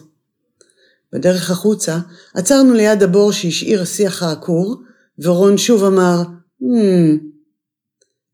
[1.13, 1.99] בדרך החוצה
[2.35, 4.83] עצרנו ליד הבור שהשאיר השיח העקור,
[5.19, 6.23] ורון שוב אמר,
[6.63, 7.19] Hmm.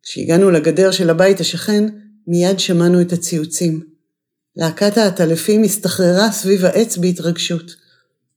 [0.03, 1.85] כשהגענו לגדר של הבית השכן,
[2.27, 3.81] מיד שמענו את הציוצים.
[4.57, 7.75] להקת העטלפים הסתחררה סביב העץ בהתרגשות.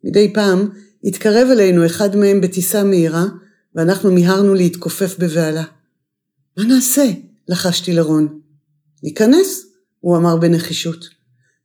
[0.04, 0.69] מדי פעם
[1.04, 3.26] התקרב אלינו אחד מהם בטיסה מהירה,
[3.76, 5.63] ואנחנו מיהרנו להתכופף בבהלה.
[6.58, 7.06] מה נעשה?
[7.47, 8.39] לחשתי לרון.
[9.03, 9.65] ניכנס?
[9.99, 11.10] הוא אמר בנחישות.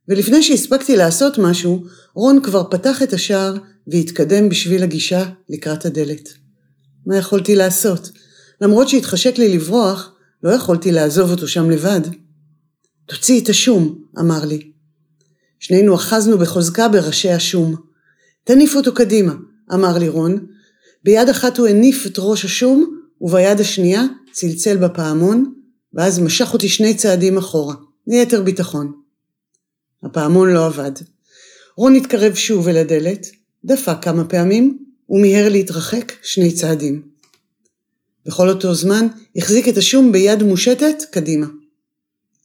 [0.07, 1.83] ולפני שהספקתי לעשות משהו,
[2.15, 3.55] רון כבר פתח את השער
[3.87, 6.29] והתקדם בשביל הגישה לקראת הדלת.
[7.05, 8.09] מה יכולתי לעשות?
[8.61, 12.01] למרות שהתחשק לי לברוח, לא יכולתי לעזוב אותו שם לבד.
[13.05, 14.71] תוציא את השום, אמר לי.
[15.59, 17.75] שנינו אחזנו בחוזקה בראשי השום.
[18.43, 19.33] תניף אותו קדימה,
[19.73, 20.45] אמר לי רון.
[21.03, 25.53] ביד אחת הוא הניף את ראש השום, וביד השנייה צלצל בפעמון,
[25.93, 27.75] ואז משך אותי שני צעדים אחורה,
[28.07, 28.91] ליתר ביטחון.
[30.03, 30.91] הפעמון לא עבד.
[31.77, 33.27] רון התקרב שוב אל הדלת,
[33.65, 34.77] דפק כמה פעמים,
[35.09, 37.01] ומיהר להתרחק שני צעדים.
[38.25, 41.47] בכל אותו זמן החזיק את השום ביד מושטת קדימה.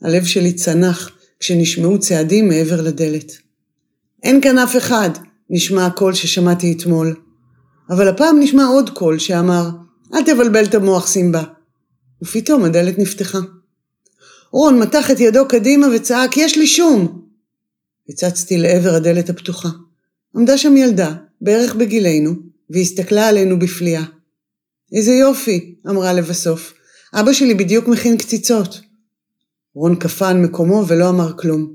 [0.02, 3.32] הלב שלי צנח כשנשמעו צעדים מעבר לדלת.
[4.22, 5.10] אין כאן אף אחד,
[5.50, 7.14] נשמע הקול ששמעתי אתמול.
[7.90, 9.68] אבל הפעם נשמע עוד קול שאמר,
[10.14, 11.42] אל תבלבל את המוח סימבה.
[12.22, 13.38] ופתאום הדלת נפתחה.
[14.52, 17.28] רון מתח את ידו קדימה וצעק, יש לי שום!
[18.08, 19.68] הצצתי לעבר הדלת הפתוחה.
[20.36, 22.32] עמדה שם ילדה, בערך בגילנו,
[22.70, 24.04] והסתכלה עלינו בפליאה.
[24.92, 26.74] איזה יופי, אמרה לבסוף.
[27.14, 28.80] אבא שלי בדיוק מכין קציצות.
[29.74, 31.74] רון קפא על מקומו ולא אמר כלום.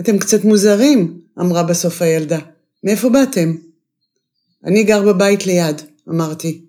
[0.00, 2.38] אתם קצת מוזרים, אמרה בסוף הילדה.
[2.84, 3.54] מאיפה באתם?
[4.64, 6.67] אני גר בבית ליד, אמרתי.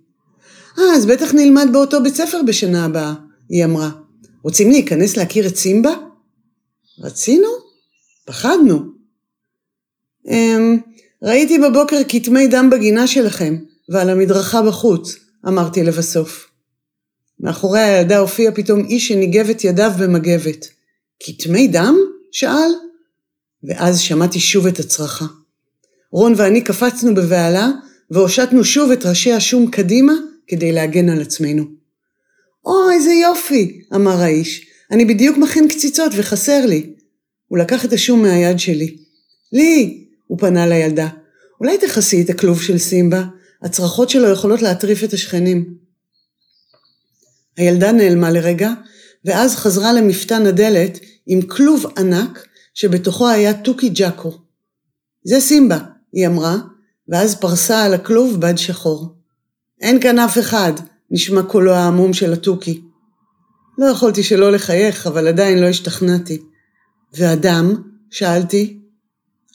[0.77, 3.13] אה, אז בטח נלמד באותו בית ספר בשנה הבאה,
[3.49, 3.89] היא אמרה.
[4.43, 5.93] רוצים להיכנס להכיר את סימבה?
[6.99, 7.47] רצינו?
[8.25, 8.79] פחדנו.
[10.27, 10.77] אמ,
[11.23, 13.57] ראיתי בבוקר כתמי דם בגינה שלכם,
[13.89, 15.15] ועל המדרכה בחוץ,
[15.47, 16.49] אמרתי לבסוף.
[17.39, 20.67] מאחורי הילדה הופיע פתאום איש שניגב את ידיו במגבת.
[21.23, 21.97] כתמי דם?
[22.31, 22.71] שאל.
[23.63, 25.25] ואז שמעתי שוב את הצרחה.
[26.11, 27.69] רון ואני קפצנו בבהלה,
[28.11, 30.13] והושטנו שוב את ראשי השום קדימה
[30.49, 31.63] כדי להגן על עצמנו.
[32.65, 34.65] או, איזה יופי, אמר האיש.
[34.91, 36.93] אני בדיוק מכין קציצות וחסר לי.
[37.47, 38.97] הוא לקח את השום מהיד שלי.
[39.53, 41.07] לי, הוא פנה לילדה.
[41.59, 43.23] אולי תכסי את הכלוב של סימבה?
[43.61, 45.73] הצרחות שלו יכולות להטריף את השכנים.
[47.57, 48.71] הילדה נעלמה לרגע,
[49.25, 54.31] ואז חזרה למפתן הדלת עם כלוב ענק שבתוכו היה תוכי ג'אקו.
[55.23, 55.79] זה סימבה,
[56.13, 56.57] היא אמרה,
[57.07, 59.18] ואז פרסה על הכלוב בד שחור.
[59.81, 60.73] אין כאן אף אחד,
[61.11, 62.81] נשמע קולו העמום של התוכי.
[63.77, 66.41] לא יכולתי שלא לחייך, אבל עדיין לא השתכנעתי.
[67.13, 67.75] והדם?
[68.09, 68.79] שאלתי.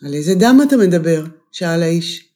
[0.04, 1.24] על איזה דם אתה מדבר?
[1.52, 2.28] שאל האיש.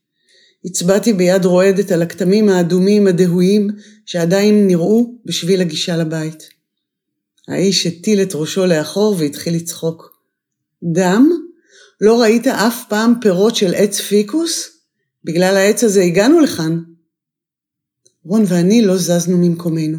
[0.65, 3.69] הצבעתי ביד רועדת על הכתמים האדומים הדהויים
[4.07, 6.49] שעדיין נראו בשביל הגישה לבית.
[7.49, 10.19] האיש הטיל את ראשו לאחור והתחיל לצחוק.
[10.93, 11.31] דם?
[12.01, 14.71] לא ראית אף פעם פירות של עץ פיקוס?
[15.25, 16.81] בגלל העץ הזה הגענו לכאן.
[18.29, 19.99] רון ואני לא זזנו ממקומנו.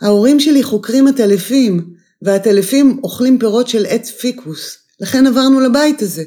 [0.00, 6.24] ההורים שלי חוקרים עטלפים, והעטלפים אוכלים פירות של עץ פיקוס, לכן עברנו לבית הזה.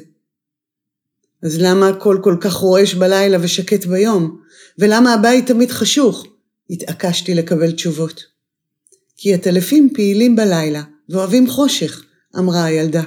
[1.42, 4.40] אז למה הכל כל כך רועש בלילה ושקט ביום?
[4.78, 6.26] ולמה הבית תמיד חשוך?
[6.70, 8.24] התעקשתי לקבל תשובות.
[9.16, 12.04] כי הטלפים פעילים בלילה ואוהבים חושך,
[12.38, 13.02] אמרה הילדה.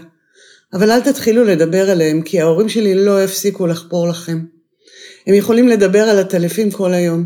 [0.73, 4.45] אבל אל תתחילו לדבר עליהם, כי ההורים שלי לא יפסיקו לחפור לכם.
[5.27, 7.25] הם יכולים לדבר על הטלפים כל היום.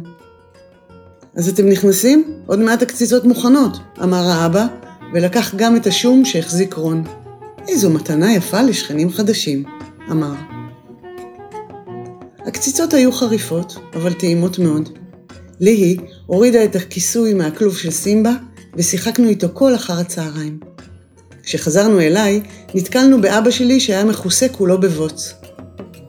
[1.35, 2.23] אז אתם נכנסים?
[2.45, 4.67] עוד מעט הקציצות מוכנות, אמר האבא,
[5.13, 7.03] ולקח גם את השום שהחזיק רון.
[7.67, 9.63] איזו מתנה יפה לשכנים חדשים,
[10.12, 10.33] אמר.
[12.45, 14.89] הקציצות היו חריפות, אבל טעימות מאוד.
[15.59, 18.33] ליהי הורידה את הכיסוי מהכלוב של סימבה,
[18.75, 20.59] ושיחקנו איתו כל אחר הצהריים.
[21.43, 22.41] כשחזרנו אליי,
[22.75, 25.33] נתקלנו באבא שלי שהיה מכוסה כולו בבוץ.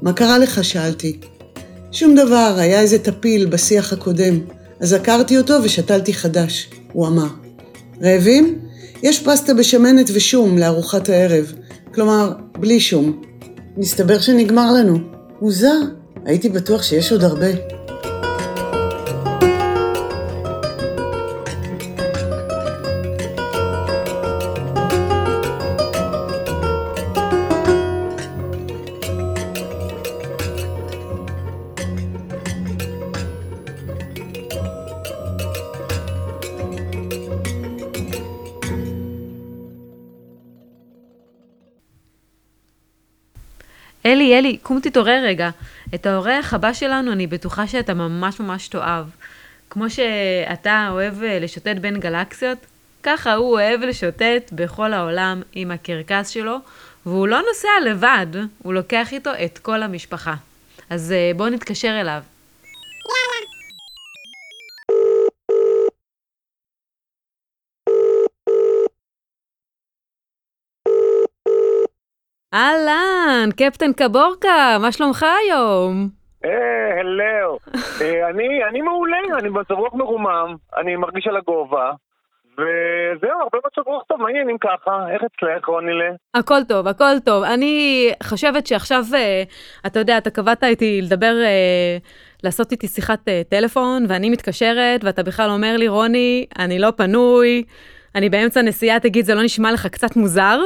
[0.03, 0.65] מה קרה לך?
[0.65, 1.21] שאלתי.
[1.93, 4.39] שום דבר, היה איזה טפיל בשיח הקודם,
[4.81, 7.29] אז עקרתי אותו ושתלתי חדש, הוא אמר.
[8.03, 8.59] רעבים?
[9.03, 11.53] יש פסטה בשמנת ושום לארוחת הערב,
[11.95, 13.23] כלומר, בלי שום.
[13.77, 14.99] מסתבר שנגמר לנו.
[15.41, 15.81] מוזר,
[16.25, 17.80] הייתי בטוח שיש עוד הרבה.
[44.07, 45.51] אלי, אלי, קום תתעורר רגע.
[45.95, 49.07] את האורח הבא שלנו אני בטוחה שאתה ממש ממש תאהב.
[49.71, 52.59] כמו שאתה אוהב אה, לשוטט בין גלקסיות,
[53.03, 56.57] ככה הוא אוהב לשוטט בכל העולם עם הקרקס שלו,
[57.07, 58.27] והוא לא נוסע לבד,
[58.63, 60.35] הוא לוקח איתו את כל המשפחה.
[60.91, 62.23] אז אה, בואו נתקשר אליו.
[72.55, 76.09] אהלן, קפטן קבורקה, מה שלומך היום?
[76.45, 77.59] אה, הלו.
[78.03, 78.29] אה,
[78.69, 81.93] אני, מעולה, אני במצב רוח מרומם, אני מרגיש על הגובה,
[82.53, 85.07] וזהו, הרבה מצב רוח טוב, מה העניינים ככה?
[85.11, 86.11] איך אצלך, רונילה?
[86.35, 87.45] הכל טוב, הכל טוב.
[87.45, 89.43] אני חושבת שעכשיו, אה,
[89.87, 91.99] אתה יודע, אתה קבעת איתי לדבר, אה,
[92.45, 97.65] לעשות איתי שיחת טלפון, ואני מתקשרת, ואתה בכלל אומר לי, רוני, אני לא פנוי,
[98.15, 100.61] אני באמצע נסיעה, תגיד, זה לא נשמע לך קצת מוזר?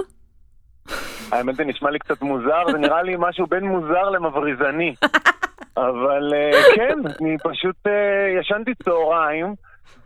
[1.32, 4.94] האמת זה נשמע לי קצת מוזר, זה נראה לי משהו בין מוזר למבריזני.
[5.76, 9.54] אבל אה, כן, אני פשוט אה, ישנתי צהריים,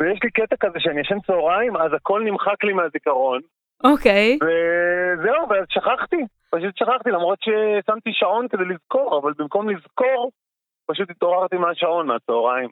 [0.01, 3.41] ויש לי קטע כזה שאני ישן צהריים, אז הכל נמחק לי מהזיכרון.
[3.85, 4.39] אוקיי.
[4.43, 6.17] וזהו, ואז שכחתי,
[6.51, 10.31] פשוט שכחתי, למרות ששמתי שעון כדי לזכור, אבל במקום לזכור,
[10.87, 12.69] פשוט התעוררתי מהשעון מהצהריים.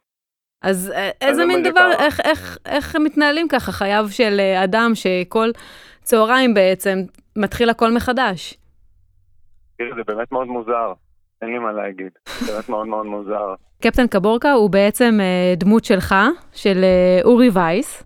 [0.62, 1.90] אז אה, איזה מין דבר.
[1.98, 5.48] איך, איך, איך מתנהלים ככה חייו של אדם שכל
[6.06, 6.98] צהריים בעצם
[7.36, 8.54] מתחיל הכל מחדש?
[9.78, 10.92] תראי, זה באמת מאוד מוזר,
[11.42, 12.12] אין לי מה להגיד,
[12.46, 13.54] באמת מאוד מאוד מוזר.
[13.82, 16.14] קפטן קבורקה הוא בעצם אה, דמות שלך,
[16.52, 18.04] של אה, אורי וייס,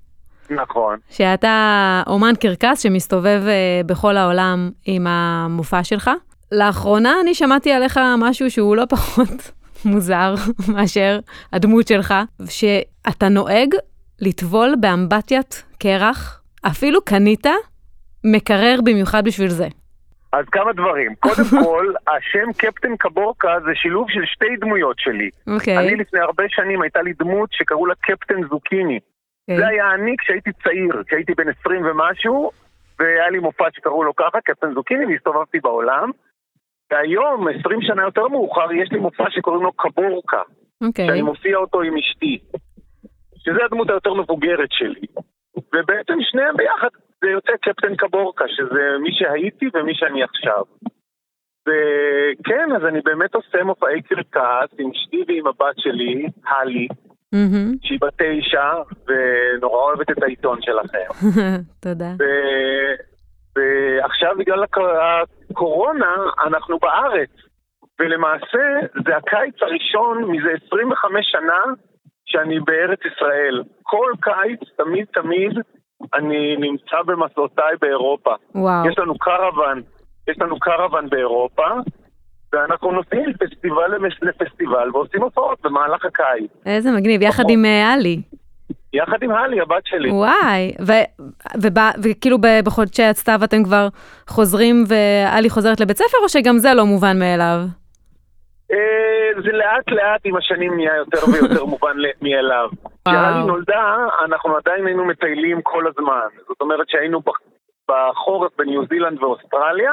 [0.51, 0.99] נכון.
[1.11, 6.11] שאתה אומן קרקס שמסתובב אה, בכל העולם עם המופע שלך.
[6.53, 9.53] לאחרונה אני שמעתי עליך משהו שהוא לא פחות
[9.85, 10.35] מוזר
[10.69, 11.21] מאשר
[11.53, 12.15] הדמות שלך,
[12.49, 13.75] שאתה נוהג
[14.21, 17.47] לטבול באמבטיית קרח, אפילו קנית
[18.25, 19.69] מקרר במיוחד בשביל זה.
[20.33, 21.15] אז כמה דברים.
[21.15, 25.31] קודם כל, השם קפטן קבורקה זה שילוב של שתי דמויות שלי.
[25.47, 25.79] אוקיי.
[25.79, 28.99] אני לפני הרבה שנים הייתה לי דמות שקראו לה קפטן זוקיני.
[29.43, 29.57] אוקיי.
[29.57, 32.51] זה היה אני כשהייתי צעיר, כשהייתי בן 20 ומשהו,
[32.99, 36.11] והיה לי מופע שקראו לו ככה, קפטן זוקיני, והסתובבתי בעולם.
[36.91, 40.43] והיום, 20 שנה יותר מאוחר, יש לי מופע שקוראים לו קבורקה,
[40.85, 41.07] אוקיי.
[41.07, 42.39] שאני מופיע אותו עם אשתי.
[43.37, 45.07] שזה הדמות היותר מבוגרת שלי.
[45.57, 46.89] ובעצם שניהם ביחד
[47.25, 50.63] זה יוצא קפטן קבורקה, שזה מי שהייתי ומי שאני עכשיו.
[51.69, 56.89] וכן, אז אני באמת עושה מופעי קרקס עם אשתי ועם הבת שלי, הלי,
[57.33, 57.73] מהמם.
[57.83, 58.73] שהיא בת תשע,
[59.07, 61.29] ונורא אוהבת את העיתון שלכם.
[61.85, 62.11] תודה.
[62.21, 62.95] ו-
[63.57, 64.79] ועכשיו בגלל הק-
[65.51, 66.15] הקורונה
[66.47, 67.31] אנחנו בארץ,
[68.01, 68.63] ולמעשה
[69.07, 71.59] זה הקיץ הראשון מזה 25 שנה
[72.33, 73.63] שאני בארץ ישראל.
[73.83, 75.53] כל קיץ, תמיד תמיד,
[76.15, 78.35] אני נמצא במסעותיי באירופה.
[78.55, 78.89] וואו.
[78.89, 79.83] יש לנו קרוון,
[80.31, 81.67] יש לנו קרוון באירופה,
[82.53, 86.51] ואנחנו נוסעים מפסטיבל למס- לפסטיבל ועושים הופעות במהלך הקיץ.
[86.67, 87.45] איזה מגניב, יחד.
[87.49, 88.21] עם אה, עלי.
[88.93, 90.11] יחד עם הלי, הבת שלי.
[90.11, 93.89] וואי, ו- וכאילו בחודשי הצטב אתם כבר
[94.29, 97.59] חוזרים ועלי חוזרת לבית ספר, או שגם זה לא מובן מאליו?
[98.73, 102.69] אה, זה לאט לאט עם השנים נהיה יותר ויותר מובן מאליו.
[103.09, 106.29] כשהלי נולדה, אנחנו עדיין היינו מטיילים כל הזמן.
[106.49, 107.21] זאת אומרת שהיינו
[107.89, 109.93] בחורף בניו זילנד ואוסטרליה,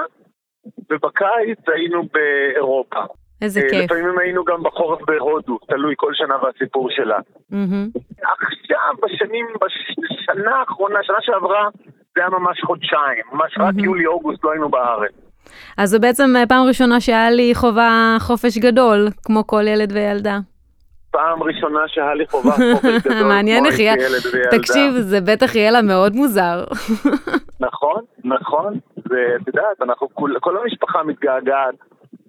[0.92, 3.00] ובקיץ היינו באירופה.
[3.42, 3.92] איזה אה, כיף.
[3.92, 7.20] לפעמים היינו גם בחורף בהודו, תלוי כל שנה והסיפור שלה.
[8.22, 13.24] עכשיו, בשנים, בשנה האחרונה, שנה שעברה, זה היה ממש חודשיים.
[13.32, 13.74] ממש רק.
[13.78, 15.27] יולי-אוגוסט לא היינו בארץ.
[15.78, 20.40] אז זו בעצם אה, פעם ראשונה שהיה לי חובה חופש גדול, כמו כל ילד וילדה.
[21.12, 23.94] פעם ראשונה שהיה לי חובה חופש גדול, מעניין כמו איך יהיה.
[24.52, 26.64] תקשיב, זה בטח יהיה לה מאוד מוזר.
[27.68, 28.74] נכון, נכון.
[28.96, 31.76] ואת יודעת, אנחנו, כול, כל המשפחה מתגעגעת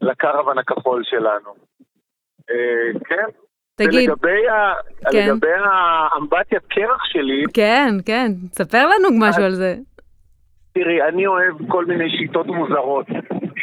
[0.03, 1.51] לקרוון הכחול שלנו.
[2.51, 3.25] אה, כן.
[3.77, 5.35] תגיד, ולגבי ה- כן.
[5.65, 9.77] האמבטיית קרח שלי, כן, כן, תספר לנו משהו על זה.
[10.79, 13.07] תראי, אני אוהב כל מיני שיטות מוזרות.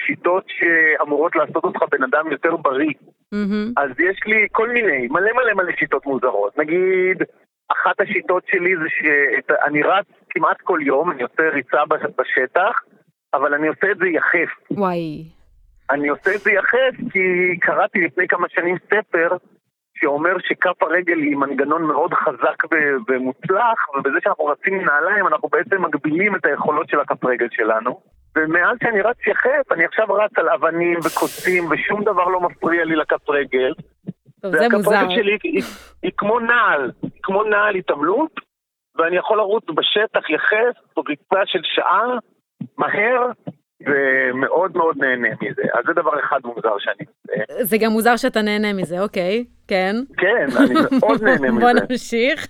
[0.08, 2.94] שיטות שאמורות לעשות אותך בן אדם יותר בריא.
[3.32, 3.72] מהמם.
[3.78, 6.58] אז יש לי כל מיני, מלא מלא מלא שיטות מוזרות.
[6.58, 7.18] נגיד,
[7.72, 12.82] אחת השיטות שלי זה שאני רץ כמעט כל יום, אני עושה ריצה בש- בשטח,
[13.34, 14.50] אבל אני עושה את זה יחף.
[14.72, 15.24] וואי.
[15.90, 17.20] אני עושה את זה יחף כי
[17.62, 19.28] קראתי לפני כמה שנים ספר
[19.98, 25.50] שאומר שכף הרגל היא מנגנון מאוד חזק ו- ומוצלח, ובזה שאנחנו רצים עם נעליים אנחנו
[25.50, 28.02] בעצם מגבילים את היכולות של הכף רגל שלנו.
[28.36, 32.96] ומאז שאני רץ יחף, אני עכשיו רץ על אבנים וקוצים ושום דבר לא מפריע לי
[32.96, 33.74] לכף רגל.
[34.42, 34.96] טוב, זה והכף מוזר.
[34.96, 35.64] רגל שלי היא,
[36.04, 38.32] היא כמו נעל, היא כמו נעל התעמלות,
[38.98, 42.18] ואני יכול לרוץ בשטח יחף, בריצה של שעה,
[42.78, 43.22] מהר,
[43.82, 45.62] ומאוד מאוד נהנה מזה.
[45.74, 47.06] אז זה דבר אחד מוזר שאני.
[47.62, 49.96] זה גם מוזר שאתה נהנה מזה, אוקיי, כן.
[50.18, 51.82] כן, אני מאוד נהנה בוא מזה.
[51.90, 52.48] נמשיך.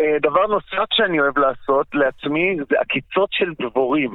[0.00, 4.10] אה, דבר נוסף שאני אוהב לעשות לעצמי זה עקיצות של דבורים.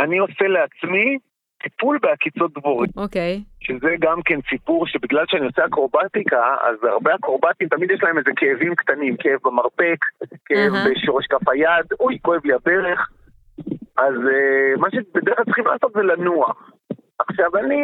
[0.00, 1.18] אני עושה לעצמי
[1.62, 3.42] טיפול בעקיצות דבורים, אוקיי.
[3.60, 8.30] שזה גם כן סיפור שבגלל שאני עושה אקרובטיקה, אז הרבה אקרובטים תמיד יש להם איזה
[8.36, 9.98] כאבים קטנים, כאב במרפק,
[10.46, 10.86] כאב אהה.
[10.90, 13.08] בשורש כף היד, אוי, כואב לי הברך.
[13.96, 16.70] אז אה, מה שבדרך כלל צריכים לעשות זה לנוח.
[17.18, 17.80] עכשיו אני,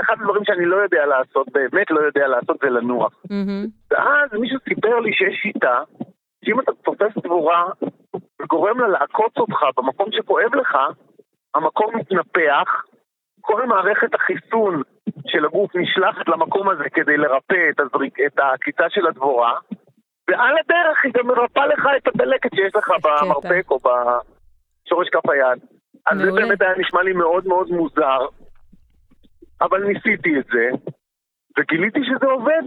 [0.00, 3.22] אחד הדברים שאני לא יודע לעשות, באמת לא יודע לעשות זה לנוח.
[3.90, 5.82] ואז מישהו סיפר לי שיש שיטה,
[6.44, 7.64] שאם אתה תופס דבורה
[8.42, 10.76] וגורם לה לעקוץ אותך במקום שכואב לך,
[11.54, 12.84] המקום מתנפח,
[13.40, 14.82] כל מערכת החיסון
[15.26, 19.58] של הגוף נשלחת למקום הזה כדי לרפא את, הזריק, את העקיצה של הדבורה,
[20.28, 25.75] ועל הדרך היא גם מרפא לך את הדלקת שיש לך במרפק או בשורש כף היד.
[26.06, 26.32] אז זה.
[26.32, 28.18] באמת היה נשמע לי מאוד מאוד מוזר,
[29.60, 30.68] אבל ניסיתי את זה,
[31.58, 32.62] וגיליתי שזה עובד.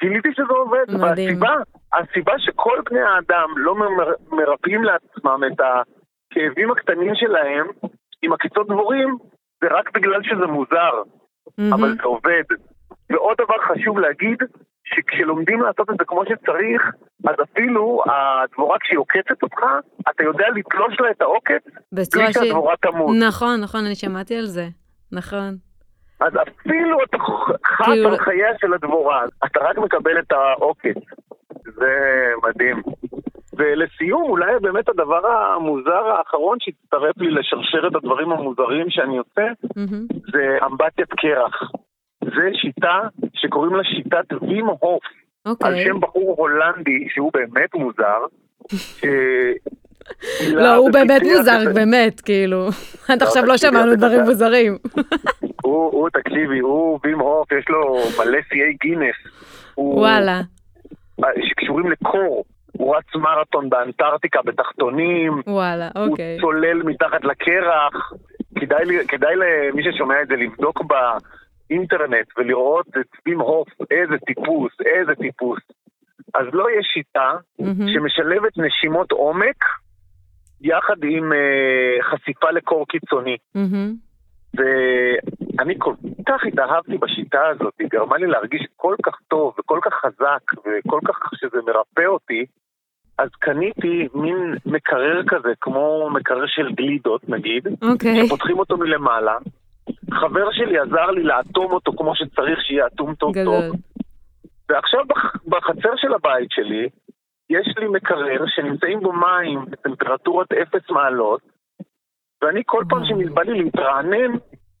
[0.00, 0.84] גיליתי שזה עובד.
[0.88, 1.28] מדהים.
[1.42, 1.54] והסיבה,
[1.92, 7.66] הסיבה שכל בני האדם לא מר- מרפאים לעצמם את הכאבים הקטנים שלהם
[8.22, 9.16] עם עקיצות דבורים,
[9.60, 10.90] זה רק בגלל שזה מוזר,
[11.58, 11.72] מהמם.
[11.72, 12.42] אבל זה עובד.
[13.10, 14.38] ועוד דבר חשוב להגיד,
[14.94, 16.82] שכשלומדים לעשות את זה כמו שצריך,
[17.28, 19.60] אז אפילו הדבורה כשהיא עוקצת אותך,
[20.10, 22.34] אתה יודע לתלוש לה את העוקץ בלי ש...
[22.34, 23.16] שהדבורה תמות.
[23.28, 24.66] נכון, נכון, אני שמעתי על זה.
[25.12, 25.54] נכון.
[26.20, 27.18] אז אפילו אתה
[27.66, 30.96] חס כאילו- על חייה של הדבורה, אתה רק מקבל את העוקץ.
[31.64, 31.92] זה
[32.48, 32.82] מדהים.
[33.56, 40.06] ולסיום, אולי באמת הדבר המוזר האחרון שהצטרף לי לשרשרת הדברים המוזרים שאני עושה, מהמם.
[40.32, 41.62] זה אמבטיית קרח.
[42.24, 43.00] זה שיטה
[43.42, 45.04] שקוראים לה שיטת וים הוף,
[45.44, 45.84] על אוקיי.
[45.84, 48.20] שם בחור הולנדי שהוא באמת מוזר.
[49.00, 49.04] ש-
[50.52, 52.68] לא, הוא באמת מוזר, באמת, כאילו.
[53.08, 54.78] עד עכשיו לא שמענו דברים מוזרים.
[55.62, 59.16] הוא, תקשיבי, הוא וים הוף, יש לו מלא שיאי גינס.
[59.76, 60.40] וואלה.
[61.48, 62.44] שקשורים לקור.
[62.72, 66.32] הוא רץ מרתון באנטארקטיקה בתחתונים, וואלה, אוקיי.
[66.32, 68.12] הוא צולל מתחת לקרח.
[68.58, 70.82] כדאי, כדאי למי ששומע את זה לבדוק
[71.72, 75.60] באינטרנט ולראות את וים הוף, איזה טיפוס, איזה טיפוס.
[76.34, 77.88] אז לא יש שיטה מהמם.
[77.88, 79.64] שמשלבת נשימות עומק
[80.60, 83.36] יחד עם אה, חשיפה לקור קיצוני.
[83.54, 83.94] מהמם.
[84.54, 85.94] ואני כל
[86.28, 91.00] כך התאהבתי בשיטה הזאת, היא גרמה לי להרגיש כל כך טוב וכל כך חזק וכל
[91.04, 92.44] כך שזה מרפא אותי,
[93.18, 98.26] אז קניתי מין מקרר כזה, כמו מקרר של גלידות נגיד, אוקיי.
[98.26, 99.38] שפותחים אותו מלמעלה.
[100.12, 103.60] חבר שלי עזר לי לאטום אותו כמו שצריך, שיהיה אטום טוב גדול.
[103.68, 103.76] טוב.
[104.68, 106.88] ועכשיו בח- בחצר של הבית שלי,
[107.50, 111.40] יש לי מקרר שנמצאים בו מים בטמפרטורת אפס מעלות,
[112.42, 114.32] ואני כל פעם שנלבא לי להתרענן,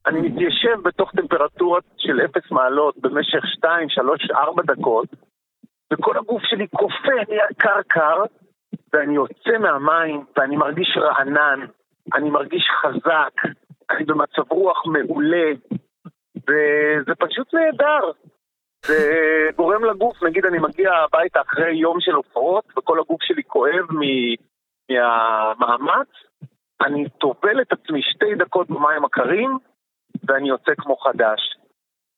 [0.06, 5.06] אני מתיישב בתוך טמפרטורות של אפס מעלות במשך 2, 3, 4 דקות,
[5.92, 8.22] וכל הגוף שלי קופא, נהיה קר קר,
[8.92, 11.60] ואני יוצא מהמים, ואני מרגיש רענן,
[12.14, 13.32] אני מרגיש חזק,
[13.92, 15.52] אני במצב רוח מעולה,
[16.36, 18.10] וזה פשוט נהדר.
[18.86, 18.98] זה
[19.56, 24.34] גורם לגוף, נגיד אני מגיע הביתה אחרי יום של הופעות, וכל הגוף שלי כואב מ-
[24.90, 26.08] מהמאמץ,
[26.80, 29.58] אני טובל את עצמי שתי דקות במים הקרים,
[30.28, 31.56] ואני יוצא כמו חדש.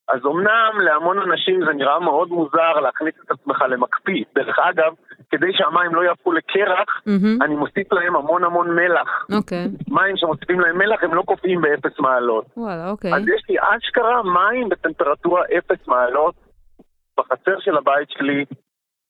[0.09, 4.25] אז אמנם להמון אנשים זה נראה מאוד מוזר להכניס את עצמך למקפיא.
[4.35, 4.93] דרך אגב,
[5.31, 7.43] כדי שהמים לא יהפכו לקרח, מהמם.
[7.43, 9.27] אני מוסיף להם המון המון מלח.
[9.33, 9.67] אוקיי.
[9.89, 12.45] מים שמוסיפים להם מלח הם לא קופאים באפס מעלות.
[12.57, 13.15] וואלה, אוקיי.
[13.15, 16.35] אז יש לי אשכרה מים בטמפרטורה אפס מעלות
[17.19, 18.45] בחצר של הבית שלי,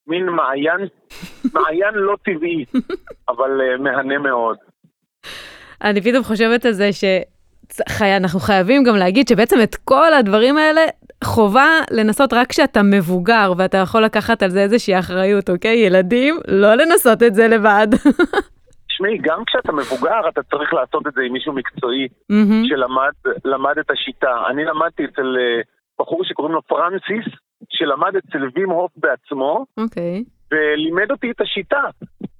[0.07, 0.79] מין מעיין,
[1.55, 2.65] מעיין לא טבעי,
[3.29, 4.57] אבל uh, מהנה מאוד.
[5.83, 6.89] אני פתאום חושבת על זה
[7.89, 10.81] שאנחנו חייבים גם להגיד שבעצם את כל הדברים האלה
[11.23, 15.77] חובה לנסות רק כשאתה מבוגר ואתה יכול לקחת על זה איזושהי אחריות, אוקיי?
[15.77, 17.87] ילדים, לא לנסות את זה לבד.
[18.89, 22.63] תשמעי, גם כשאתה מבוגר אתה צריך לעשות את זה עם מישהו מקצועי מהמם.
[22.65, 23.11] שלמד
[23.45, 24.35] למד את השיטה.
[24.49, 25.61] אני למדתי אצל אה,
[25.99, 27.25] בחור שקוראים לו פרנסיס,
[27.69, 30.23] שלמד אצל וים הוף בעצמו, אוקיי.
[30.51, 31.81] ולימד אותי את השיטה.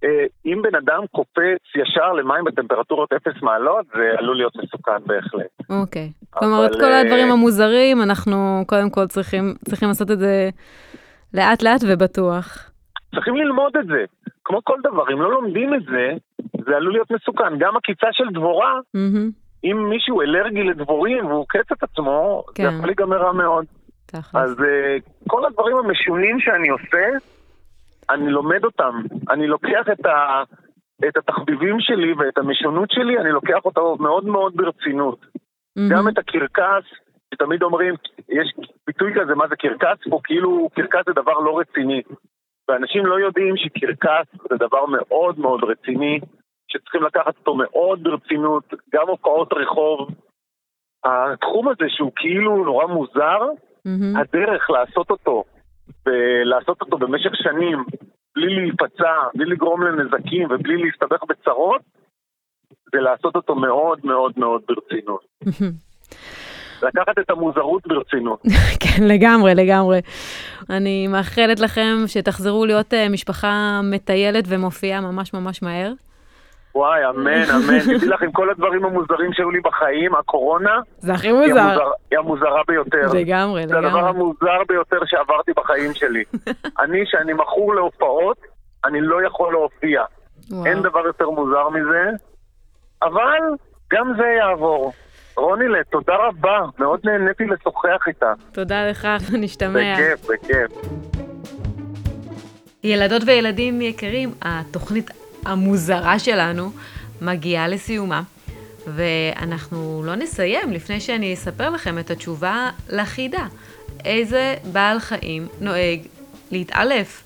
[0.03, 5.51] אה, אם בן אדם קופץ ישר למים בטמפרטורות אפס מעלות, זה עלול להיות מסוכן בהחלט.
[5.69, 6.11] אוקיי.
[6.29, 10.49] כלומר, את אבל, כל אה, הדברים המוזרים, אנחנו קודם כל צריכים, צריכים לעשות את זה
[11.33, 12.71] לאט לאט ובטוח.
[13.15, 14.03] צריכים ללמוד את זה.
[14.45, 16.11] כמו כל דבר, אם לא לומדים את זה,
[16.65, 17.57] זה עלול להיות מסוכן.
[17.57, 19.29] גם עקיצה של דבורה, מהמם.
[19.63, 22.63] אם מישהו אלרגי לדבורים והוא עוקץ את עצמו, כן.
[22.63, 23.65] זה יכול להיגמר רע מאוד.
[24.05, 24.35] תכלס.
[24.35, 24.63] אז uh,
[25.27, 27.07] כל הדברים המשונים שאני עושה,
[28.09, 29.01] אני לומד אותם.
[29.29, 30.43] אני לוקח את, ה,
[31.07, 35.25] את התחביבים שלי ואת המשונות שלי, אני לוקח אותו מאוד מאוד ברצינות.
[35.75, 35.89] מהמם.
[35.91, 36.83] גם את הקרקס,
[37.33, 37.95] שתמיד אומרים,
[38.29, 38.53] יש
[38.87, 42.01] ביטוי כזה, מה זה קרקס פה, כאילו קרקס זה דבר לא רציני.
[42.67, 46.19] ואנשים לא יודעים שקרקס זה דבר מאוד מאוד רציני,
[46.67, 50.09] שצריכים לקחת אותו מאוד ברצינות, גם הופעות רחוב.
[51.05, 53.39] התחום הזה שהוא כאילו נורא מוזר,
[53.85, 54.17] מהמם.
[54.17, 55.43] הדרך לעשות אותו,
[56.05, 57.83] ולעשות אותו במשך שנים,
[58.35, 61.81] בלי להיפצע, בלי לגרום לנזקים ובלי להסתבך בצרות,
[62.91, 65.25] זה לעשות אותו מאוד מאוד מאוד ברצינות.
[66.83, 68.41] לקחת את המוזרות ברצינות.
[68.83, 69.99] כן, לגמרי, לגמרי.
[70.69, 75.91] אני מאחלת לכם שתחזרו להיות אה, משפחה מטיילת ומופיעה ממש ממש מהר.
[76.75, 77.79] וואי, אמן, אמן.
[77.79, 81.79] תדעי לך, עם כל הדברים המוזרים שהיו לי בחיים, הקורונה זה הכי מוזר.
[82.11, 83.07] היא המוזרה ביותר.
[83.13, 84.09] לגמרי, זה הדבר לגמרי.
[84.09, 86.23] המוזר ביותר שעברתי בחיים שלי.
[86.81, 88.37] אני, שאני מכור להופעות,
[88.85, 90.03] אני לא יכול להופיע.
[90.51, 90.65] וואו.
[90.65, 92.09] אין דבר יותר מוזר מזה,
[93.03, 93.39] אבל
[93.93, 94.93] גם זה יעבור.
[95.37, 98.33] רונילה, תודה רבה, מאוד נהניתי לשוחח איתה.
[98.51, 99.93] תודה לך, נשתמע.
[99.93, 100.71] בכיף, בכיף.
[102.83, 106.71] ילדות וילדים יקרים, התוכנית המוזרה שלנו
[107.21, 108.21] מגיעה לסיומה,
[108.87, 113.47] ואנחנו לא נסיים לפני שאני אספר לכם את התשובה לחידה.
[114.05, 115.99] איזה בעל חיים נוהג
[116.51, 117.23] להתעלף?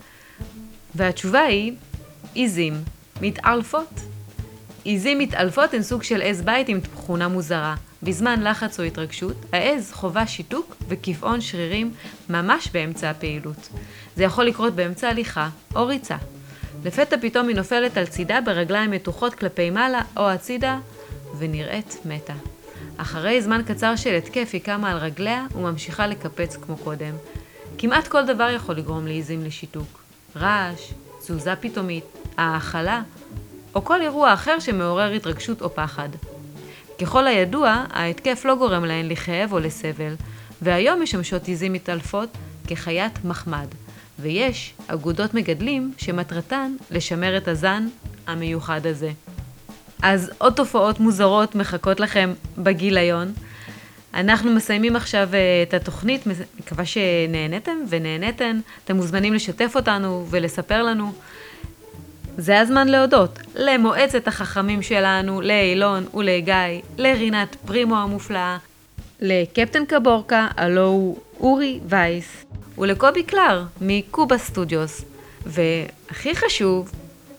[0.95, 1.74] והתשובה היא,
[2.34, 2.74] עיזים
[3.22, 3.99] מתעלפות.
[4.84, 7.76] עיזים מתעלפות הן סוג של עז בית עם תכונה מוזרה.
[8.03, 11.91] בזמן לחץ או התרגשות, העז חווה שיתוק וקיפאון שרירים
[12.30, 13.70] ממש באמצע הפעילות.
[14.15, 16.17] זה יכול לקרות באמצע הליכה או ריצה.
[16.86, 20.80] לפתע פתאום היא נופלת על צידה ברגליים מתוחות כלפי מעלה או הצידה,
[21.38, 22.34] ונראית מתה.
[22.97, 27.13] אחרי זמן קצר של התקף היא קמה על רגליה וממשיכה לקפץ כמו קודם.
[27.77, 29.99] כמעט כל דבר יכול לגרום לעיזים לשיתוק.
[30.36, 32.03] רעש, תזוזה פתאומית,
[32.38, 33.01] האכלה,
[33.75, 36.09] או כל אירוע אחר שמעורר התרגשות או פחד.
[37.01, 40.15] ככל הידוע, ההתקף לא גורם להן לכאב או לסבל,
[40.61, 42.30] והיום משמשות עיזים מתעלפות
[42.67, 43.67] כחיית מחמד,
[44.22, 47.88] ויש אגודות מגדלים שמטרתן לשמר את הזן
[48.28, 49.11] המיוחד הזה.
[50.01, 53.34] אז עוד תופעות מוזרות מחכות לכם בגיליון.
[54.13, 56.24] אנחנו מסיימים עכשיו אה, את התוכנית,
[56.59, 58.59] מקווה שנהניתם ונהניתן.
[58.86, 61.11] אתם מוזמנים לשתף אותנו ולספר לנו.
[62.38, 68.57] זה הזמן להודות למועצת החכמים שלנו, לאילון ולגיא, לרינת פרימו המופלאה,
[69.22, 72.45] לקפטן קבורקה, הלו הוא אורי וייס,
[72.78, 75.05] ולקובי קלר מקובה סטודיוס.
[75.45, 76.91] והכי חשוב,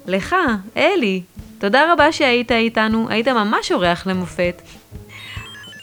[0.07, 0.37] לך,
[0.77, 1.23] אלי,
[1.59, 4.63] תודה רבה שהיית איתנו, היית ממש אורח למופת.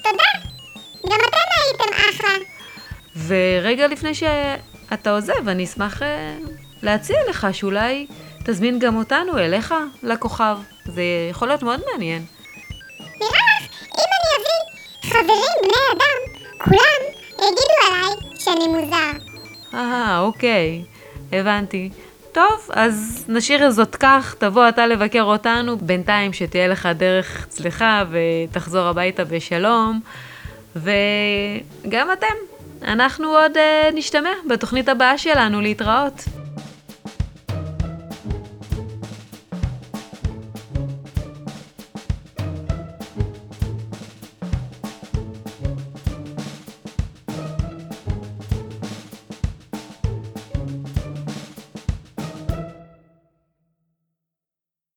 [0.03, 0.23] תודה.
[1.05, 2.29] גם אתם הייתם אחלה.
[3.27, 6.37] ורגע לפני שאתה עוזב, אני אשמח אה,
[6.81, 8.07] להציע לך שאולי
[8.45, 9.73] תזמין גם אותנו אליך
[10.03, 10.57] לכוכב.
[10.85, 12.25] זה יכול להיות מאוד מעניין.
[12.99, 13.29] נראה
[13.61, 14.16] לך, אם
[15.07, 17.01] חברים בני אדם, כולם
[17.33, 19.25] יגידו עליי שאני מוזר.
[19.73, 20.83] אה, אוקיי,
[21.31, 21.89] הבנתי.
[22.31, 28.81] טוב, אז נשאיר זאת כך, תבוא אתה לבקר אותנו, בינתיים שתהיה לך דרך צלחה ותחזור
[28.87, 29.99] הביתה בשלום,
[30.75, 32.35] וגם אתם.
[32.81, 36.23] אנחנו עוד uh, נשתמע בתוכנית הבאה שלנו להתראות.